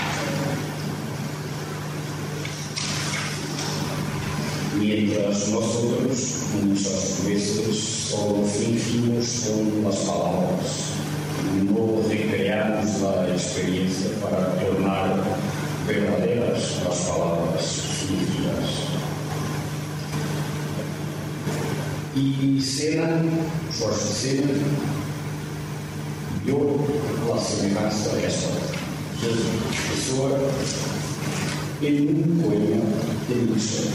mientras 4.80 5.50
nosotros 5.50 6.40
muchas 6.62 7.26
veces 7.26 7.80
solo 8.10 8.44
fingimos 8.46 9.48
con 9.48 9.84
las 9.84 9.96
palabras, 9.98 10.92
no 11.64 12.02
recreamos 12.10 13.02
la 13.02 13.30
experiencia 13.30 14.10
para 14.22 14.54
tornar 14.60 15.24
verdaderas 15.88 16.82
las 16.84 16.98
palabras 16.98 17.82
fingidas. 18.08 18.70
Y 22.16 22.62
Sena, 22.62 23.22
Jorge 23.80 24.14
Sena, 24.14 24.54
vio 26.46 26.58
la 27.28 27.42
semejanza 27.42 28.16
de 28.16 28.28
esta 28.28 28.50
pessoa 29.90 30.40
em 31.82 32.10
um 32.10 32.42
poema 32.42 32.86
de 33.28 33.36
Nietzsche. 33.36 33.90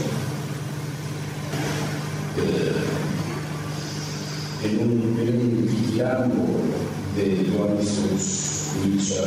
En 4.61 4.75
un, 4.81 4.91
en 5.17 5.35
un 5.41 5.91
diálogo 5.91 6.47
de 7.15 7.25
Johannes 7.49 7.93
Nietzsche 8.85 9.19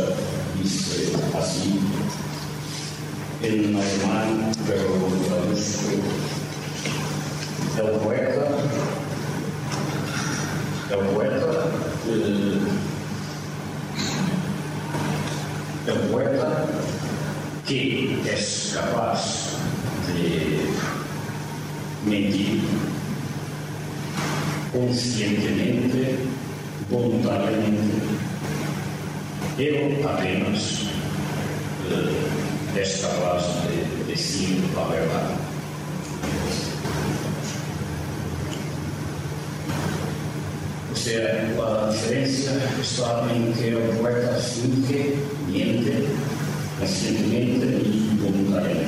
dice 3.42 3.58
así, 3.58 3.66
en 3.66 3.76
alemán, 3.76 4.52
pero 4.66 4.84
traduzco, 5.26 5.90
el 7.78 7.90
poeta, 8.00 8.46
el 10.90 10.98
poeta, 11.08 11.50
eh, 12.08 12.58
el 15.86 15.98
poeta 16.10 16.66
que 17.66 18.20
es 18.32 18.78
capaz 18.78 19.20
de 20.08 20.60
mentir 22.08 22.60
conscientemente, 24.72 26.18
voluntariamente, 26.90 27.94
él 29.58 30.00
apenas 30.04 30.82
eh, 31.90 32.41
es 32.76 33.02
capaz 33.02 33.44
de 33.68 34.12
decir 34.12 34.62
la 34.74 34.88
verdad. 34.88 35.30
O 40.90 40.96
sea, 40.96 41.50
la 41.58 41.92
diferencia 41.92 42.52
está 42.80 43.34
en 43.34 43.52
que 43.52 43.68
el 43.68 43.98
poeta 43.98 44.36
finge, 44.36 45.16
miente, 45.48 46.06
conscientemente 46.78 47.66
y 47.84 48.18
voluntariamente. 48.20 48.86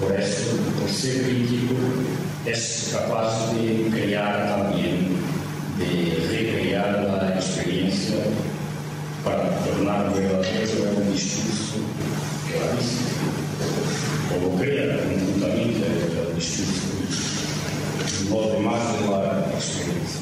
Por 0.00 0.20
eso, 0.20 0.56
por 0.78 0.90
ser 0.90 1.22
crítico, 1.22 1.74
es 2.44 2.90
capaz 2.92 3.52
de 3.52 3.88
crear 3.90 4.48
también, 4.48 5.16
de 5.78 6.28
recrear 6.28 7.02
la 7.02 7.34
experiencia 7.36 8.16
para 9.26 9.50
tornar 9.64 10.14
verdadero 10.14 10.92
un 10.96 11.12
discurso 11.12 11.78
que 12.46 12.60
la 12.60 12.70
dice, 12.76 13.10
o 14.30 14.34
lo 14.40 14.56
crea 14.56 15.02
conjuntamente 15.02 15.84
el 15.84 16.36
discurso 16.36 16.86
y 18.22 18.28
lo 18.30 18.52
demás 18.52 18.80
de 18.92 19.10
la 19.10 19.48
experiencia. 19.52 20.20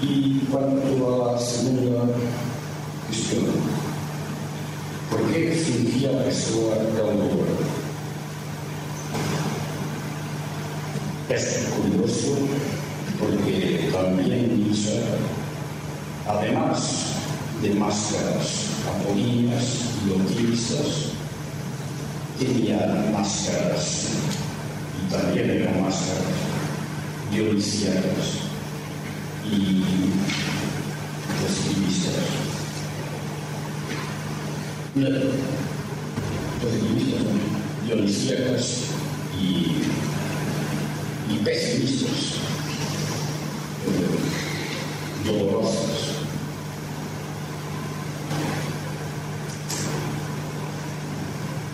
Y 0.00 0.46
cuanto 0.48 1.28
a 1.28 1.32
la 1.32 1.40
segunda 1.40 2.04
cuestión, 3.08 3.46
¿por 5.10 5.20
qué 5.32 5.50
fingía 5.50 6.12
la 6.12 6.22
pessoa 6.22 6.76
el 6.76 6.96
dolor? 6.96 7.48
Es 11.28 11.68
curioso 11.74 12.36
porque 13.22 13.88
también 13.92 14.66
además 16.26 16.78
de 17.62 17.70
máscaras 17.74 18.66
apolíneas 18.88 19.64
y 20.04 20.10
optimistas, 20.10 21.12
tenía 22.38 23.10
máscaras 23.12 24.08
y 24.98 25.12
también 25.12 25.50
eran 25.50 25.82
máscaras 25.82 26.24
dionisíacas 27.30 28.42
y 29.50 29.84
positivistas. 31.40 32.14
No, 34.94 35.08
no, 35.08 35.20
y, 39.40 39.82
y 41.32 41.36
pesimistas, 41.44 42.51
dolorosas. 45.24 46.12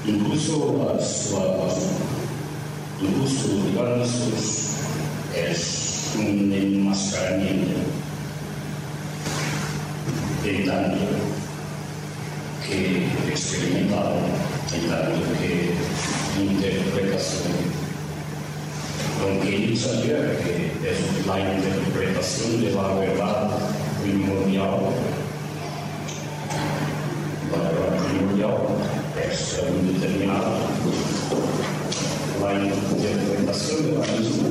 Incluso 0.06 0.84
las, 0.86 1.30
las 1.32 2.08
incluso 3.00 3.48
digamos 3.66 4.08
es 5.36 6.14
un 6.16 6.52
enmascaramiento 6.52 7.80
en 10.44 10.66
tanto 10.66 11.04
que 12.66 13.06
experimentado, 13.28 14.16
en 14.74 14.88
tanto 14.88 15.20
que 15.40 15.74
interpretación. 16.42 17.52
Aunque 19.20 19.68
yo 19.68 19.76
sabía 19.76 20.38
que 20.38 20.72
es 20.88 21.26
la 21.26 21.40
interpretación 21.40 21.97
de 22.18 22.72
la 22.72 22.94
verdad 22.94 23.48
primordial, 24.02 24.80
la 27.52 27.58
verdad 27.58 27.90
primordial 28.08 28.56
es 29.24 29.60
un 29.70 30.00
determinado, 30.00 30.50
la 32.42 32.54
interpretación 32.54 33.78
de 33.84 33.92
la 33.92 34.06
misma 34.18 34.48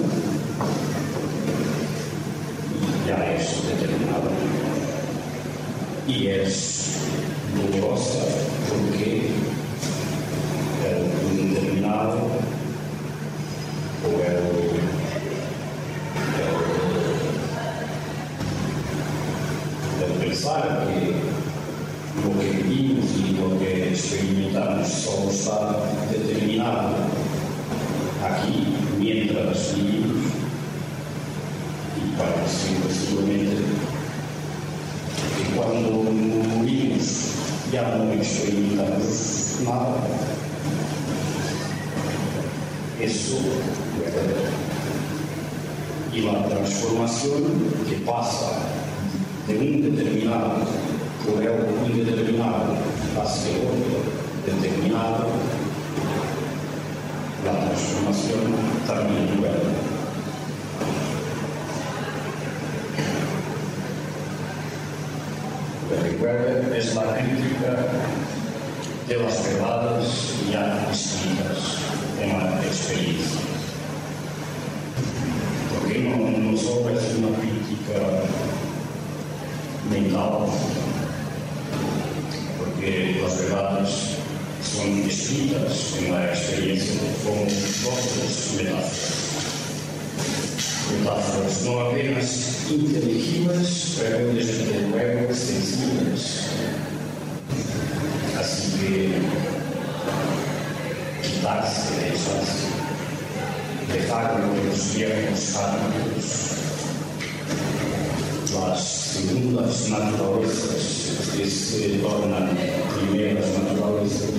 ya 3.06 3.34
es 3.36 3.46
determinada 3.68 4.32
y 6.08 6.28
es 6.28 6.54
dolorosa 7.54 8.20
porque 8.70 9.30
el 10.86 11.38
indeterminado 11.38 12.18
o 14.06 14.10
el, 14.24 14.38
el, 20.24 20.36
que 20.68 21.14
lo 22.24 22.40
que 22.40 22.64
vivimos 22.64 23.06
y 23.18 23.38
lo 23.38 23.58
que 23.60 23.90
experimentamos 23.90 24.88
solo 24.88 25.30
está 25.30 25.80
determinado 26.12 26.90
aquí 28.24 28.76
mientras 29.00 29.76
vivimos 29.76 30.18
y 31.96 32.18
para 32.18 32.48
siempre 32.48 32.94
seguramente 32.94 33.56
que 35.38 35.56
cuando 35.56 35.90
morimos 36.04 37.08
ya 37.72 37.96
no 37.96 38.12
experimentamos 38.12 39.60
nada. 39.64 39.96
Eso 43.00 43.38
y 46.14 46.22
la 46.22 46.44
transformación 46.48 47.44
que 47.88 47.98
pasa 47.98 48.67
de 49.48 49.58
un 49.58 49.96
determinado 49.96 50.56
por 51.26 51.42
el 51.42 52.00
indeterminado 52.00 52.76
hacia 53.22 53.58
otro 53.60 54.04
determinado, 54.46 55.28
la 57.46 57.60
transformación 57.66 58.42
también 58.86 59.40
vuelve. 59.40 59.78
Recuerda, 66.04 66.78
es 66.78 66.96
la 66.96 67.14
crítica 67.14 67.88
de 69.08 69.16
las 69.16 69.44
verdades 69.46 70.34
ya 70.52 70.90
escritas 70.92 71.78
en 72.22 72.30
la 72.38 72.62
experiencia. 72.66 73.40
Porque 75.74 76.00
no, 76.00 76.52
no 76.52 76.58
solo 76.58 76.90
es 76.90 77.16
una 77.18 77.47
mental, 80.02 80.48
porque 82.60 83.20
las 83.22 83.42
verdades 83.42 83.90
son 84.64 85.10
escritas 85.10 85.94
en 86.00 86.12
la 86.12 86.34
experiencia 86.34 87.02
como 87.24 87.44
voces 87.44 88.54
metáforas. 88.58 89.28
metáforas 90.90 91.64
não 91.64 91.88
apenas 91.88 92.70
inteligíveis, 92.70 93.96
pero 93.98 94.34
desde 94.34 94.88
luego 94.90 95.34
sensibles. 95.34 96.48
Así 98.40 98.72
que 98.78 99.22
quitarse 101.24 101.94
de 101.96 102.08
esas, 102.14 102.48
dejar 103.92 104.40
los 104.40 104.94
viejos 104.96 105.56
hábitos, 105.56 106.28
las 108.54 108.97
segundas 109.18 109.90
naturalezas 109.90 111.32
que 111.36 111.50
se 111.50 111.98
tornan 111.98 112.56
primeras 113.00 113.48
naturalezas, 113.64 114.30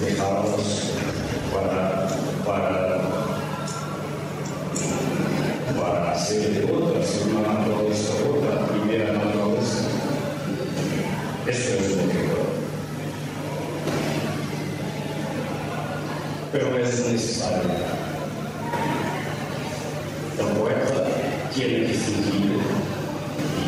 dejarlas 0.00 0.90
para, 1.52 2.08
para, 2.44 3.00
para 5.80 6.12
hacer 6.12 6.50
de 6.50 6.72
otra 6.72 7.02
segunda 7.04 7.52
naturaleza 7.52 8.12
otra 8.28 8.66
primera 8.66 9.12
naturaleza. 9.12 9.88
Eso 11.46 11.74
es 11.74 11.90
lo 11.90 12.02
que. 12.10 12.26
Pero 16.52 16.78
es 16.78 17.06
necesario. 17.06 17.70
El 20.38 20.46
poeta 20.58 20.95
tiene 21.56 21.86
que 21.86 21.94
fingir 21.94 22.58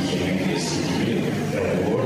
y 0.03 0.09
tiene 0.09 0.37
que 0.45 1.98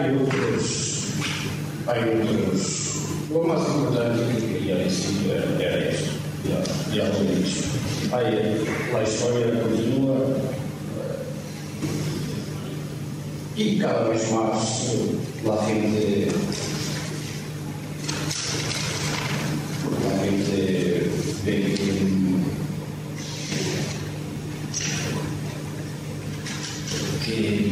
Hay 0.00 0.16
otros, 0.16 1.04
hay 1.86 2.00
otros. 2.00 2.80
Lo 3.30 3.42
más 3.42 3.68
importante 3.68 4.34
que 4.34 4.46
quería 4.46 4.76
decir 4.76 5.30
era 5.30 5.90
eso, 5.90 6.12
ya, 6.48 6.94
ya 6.94 7.08
lo 7.10 7.18
he 7.18 7.36
dicho. 7.36 7.60
Hay, 8.10 8.64
la 8.94 9.02
historia 9.02 9.46
cada 13.78 14.08
vez 14.08 14.32
más 14.32 14.88
eh, 14.88 15.16
la 15.44 15.56
gente 15.66 16.28
la 20.02 20.24
gente 20.24 21.10
ve 21.44 21.74
que 27.26 27.70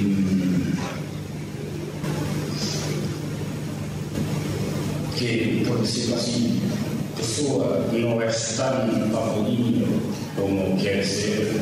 que 5.19 5.65
que 5.89 6.01
decirlo 6.01 6.17
así 6.17 6.63
Pessoa 7.17 7.87
não 7.93 8.23
é 8.23 8.27
tan 8.29 9.11
papolinho 9.11 9.89
como 10.37 10.77
quer 10.77 11.05
ser 11.05 11.61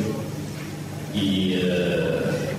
e 1.15 1.55
uh, 1.55 2.57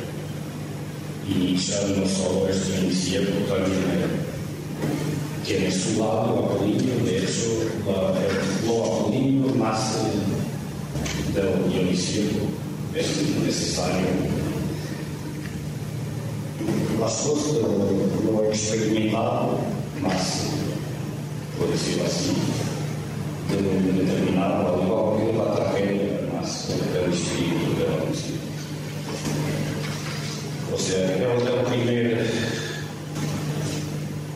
y 1.28 1.34
Nietzsche 1.34 1.74
no 1.94 2.06
solo 2.08 2.48
es 2.48 2.56
un 2.70 2.86
incierto, 2.86 3.32
también 3.52 3.78
tiene 5.44 5.70
su 5.70 6.00
lado 6.00 6.46
apolíneo, 6.46 7.04
de 7.04 7.18
hecho, 7.18 7.68
la, 7.86 8.14
lo 8.66 8.84
apolíneo 8.84 9.54
nace 9.56 9.98
del 11.34 11.70
Dionisio, 11.70 12.22
es 12.94 13.08
necesario. 13.44 14.06
Las 16.98 17.26
lo, 17.26 18.32
lo 18.32 18.44
experimentado 18.50 19.58
nace, 20.02 20.47
decirlo 21.70 22.04
así, 22.06 22.34
de 23.48 23.56
un 23.56 23.98
determinado, 23.98 24.82
igual 24.82 25.18
que 25.18 25.38
la 25.38 25.54
tragedia, 25.54 26.20
nace 26.32 26.74
del 26.92 27.12
espíritu 27.12 27.76
del 27.78 27.90
Dionisio. 27.96 28.36
O 30.72 30.78
sea, 30.78 30.98
él 30.98 31.22
é 31.22 31.60
o 31.60 31.64
primeiro 31.64 32.24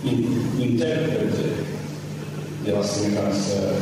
in, 0.05 0.19
intérprete 0.59 1.63
da 2.65 2.83
semelhança 2.83 3.77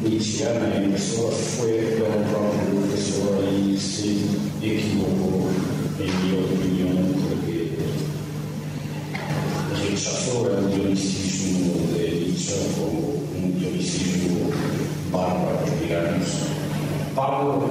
nietzscheana 0.00 0.76
em 0.76 0.92
pessoa 0.92 1.32
foi 1.32 1.72
pelo 1.72 2.24
próprio 2.30 2.80
professor 2.80 3.44
e 3.52 3.76
se 3.76 4.28
equivocou, 4.62 5.50
em 5.98 6.10
minha 6.10 6.40
opinião, 6.44 7.07
rechaçou 9.98 10.46
o 10.46 10.68
dionicismo 10.68 11.88
de 11.88 12.30
Nietzsche 12.30 12.54
como 12.76 13.18
um 13.36 13.50
dionicismo 13.58 14.52
bárbaro, 15.10 15.58
digamos. 15.80 16.28
Pablo, 17.16 17.64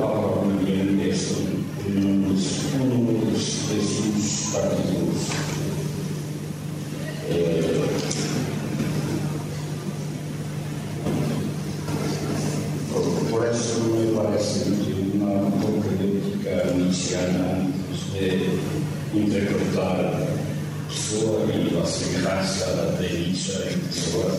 um 1.88 2.22
dos, 2.28 2.44
um 2.76 3.32
dos 3.32 3.44
seus 3.44 4.54
capítulos. 4.54 5.22
É, 7.30 7.34
por, 13.30 13.48
isso 13.48 13.80
me 13.84 14.16
parece 14.18 14.60
que 14.66 15.12
uma 15.16 15.50
pouca 15.62 15.90
crítica 15.98 16.74
nietzscheana 16.76 17.40
antes 17.54 18.00
de 18.12 18.28
interpretar 19.18 19.62
a 19.62 19.67
pessoa 21.88 22.12
e 22.12 22.28
a 22.28 22.44
semelhança 22.44 22.98
de 23.00 23.18
Nietzsche 23.18 23.52
em 23.74 23.80
pessoa 23.80 24.30
porque 24.30 24.37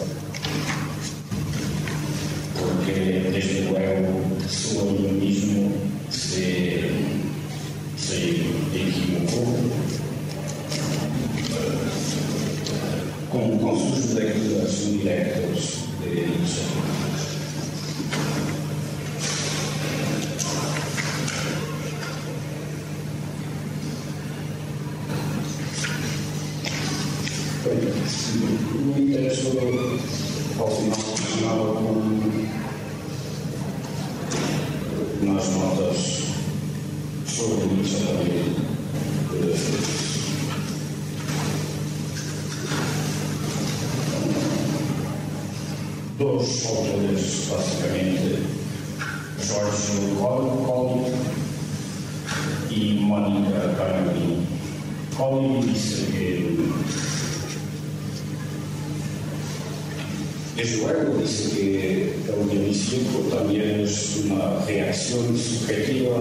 Desde 60.58 60.78
luego, 60.78 61.18
dice 61.20 61.50
que 61.52 62.32
el 62.32 62.44
municipio 62.44 63.20
también 63.32 63.78
es 63.78 64.22
una 64.24 64.58
reacción 64.66 65.38
subjetiva 65.38 66.18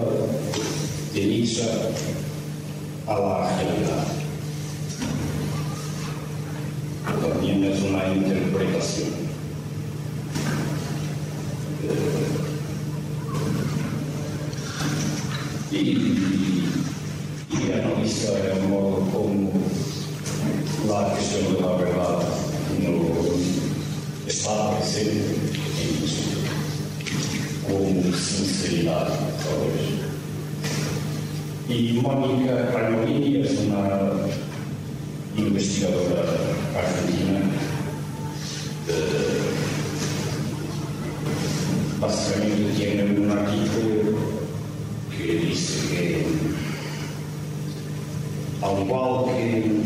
de 1.12 1.24
Nietzsche 1.24 1.64
a 3.08 3.18
la 3.18 3.56
realidad. 3.56 4.06
También 7.20 7.64
es 7.64 7.82
una 7.82 8.14
interpretación. 8.14 9.08
Y, 15.72 15.76
y 17.50 17.72
analiza 17.72 18.38
el 18.54 18.68
modo 18.68 19.00
como 19.10 19.50
la 20.88 21.08
cuestión 21.08 21.54
de 21.54 21.60
la 21.60 21.72
verdad 21.72 22.07
Presente 24.98 26.26
com 27.62 28.12
sinceridade, 28.12 29.12
talvez. 29.44 30.00
E 31.68 31.92
Mónica 32.02 32.68
Raimolini 32.72 33.46
é 33.46 33.48
uma 33.60 34.28
investigadora 35.36 36.24
argentina, 36.74 37.48
eh, 38.88 39.54
basicamente 42.00 42.74
tiene 42.76 43.02
un 43.04 43.30
artículo 43.30 44.18
que 45.16 45.32
dice 45.46 45.86
que, 45.90 46.26
al 48.62 48.82
igual 48.82 49.26
que, 49.26 49.77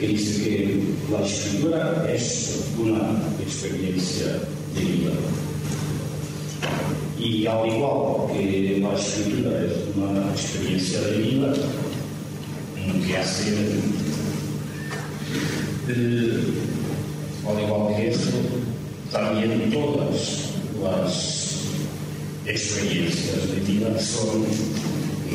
que 0.00 0.08
dice 0.08 0.44
que 0.44 0.80
la 1.12 1.26
escritura 1.26 2.10
es 2.10 2.64
una 2.78 3.22
experiencia 3.38 4.28
de 4.74 4.80
vida. 4.80 5.10
Y 7.18 7.46
al 7.46 7.68
igual 7.68 8.32
que 8.32 8.78
la 8.80 8.94
escritura 8.94 9.62
es 9.62 9.72
una 9.94 10.30
experiencia 10.30 11.00
de 11.02 11.18
vida, 11.18 11.52
que 13.06 13.16
hace, 13.16 13.50
eh, 15.88 16.40
al 17.46 17.62
igual 17.62 17.94
que 17.94 18.08
eso, 18.08 18.30
también 19.12 19.70
todas 19.70 20.54
las 20.82 21.56
experiencias 22.46 23.50
de 23.54 23.60
vida 23.70 24.00
son 24.00 24.46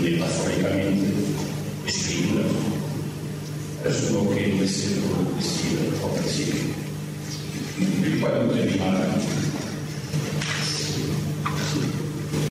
metafóricamente. 0.01 1.14
Es 3.87 4.11
lo 4.11 4.27
que 4.31 4.47
me 4.47 4.67
siento 4.67 5.15
decir 5.37 5.93
al 6.03 6.09
principio. 6.19 6.73
Y 7.77 8.19
para 8.19 8.49
terminar, 8.49 9.07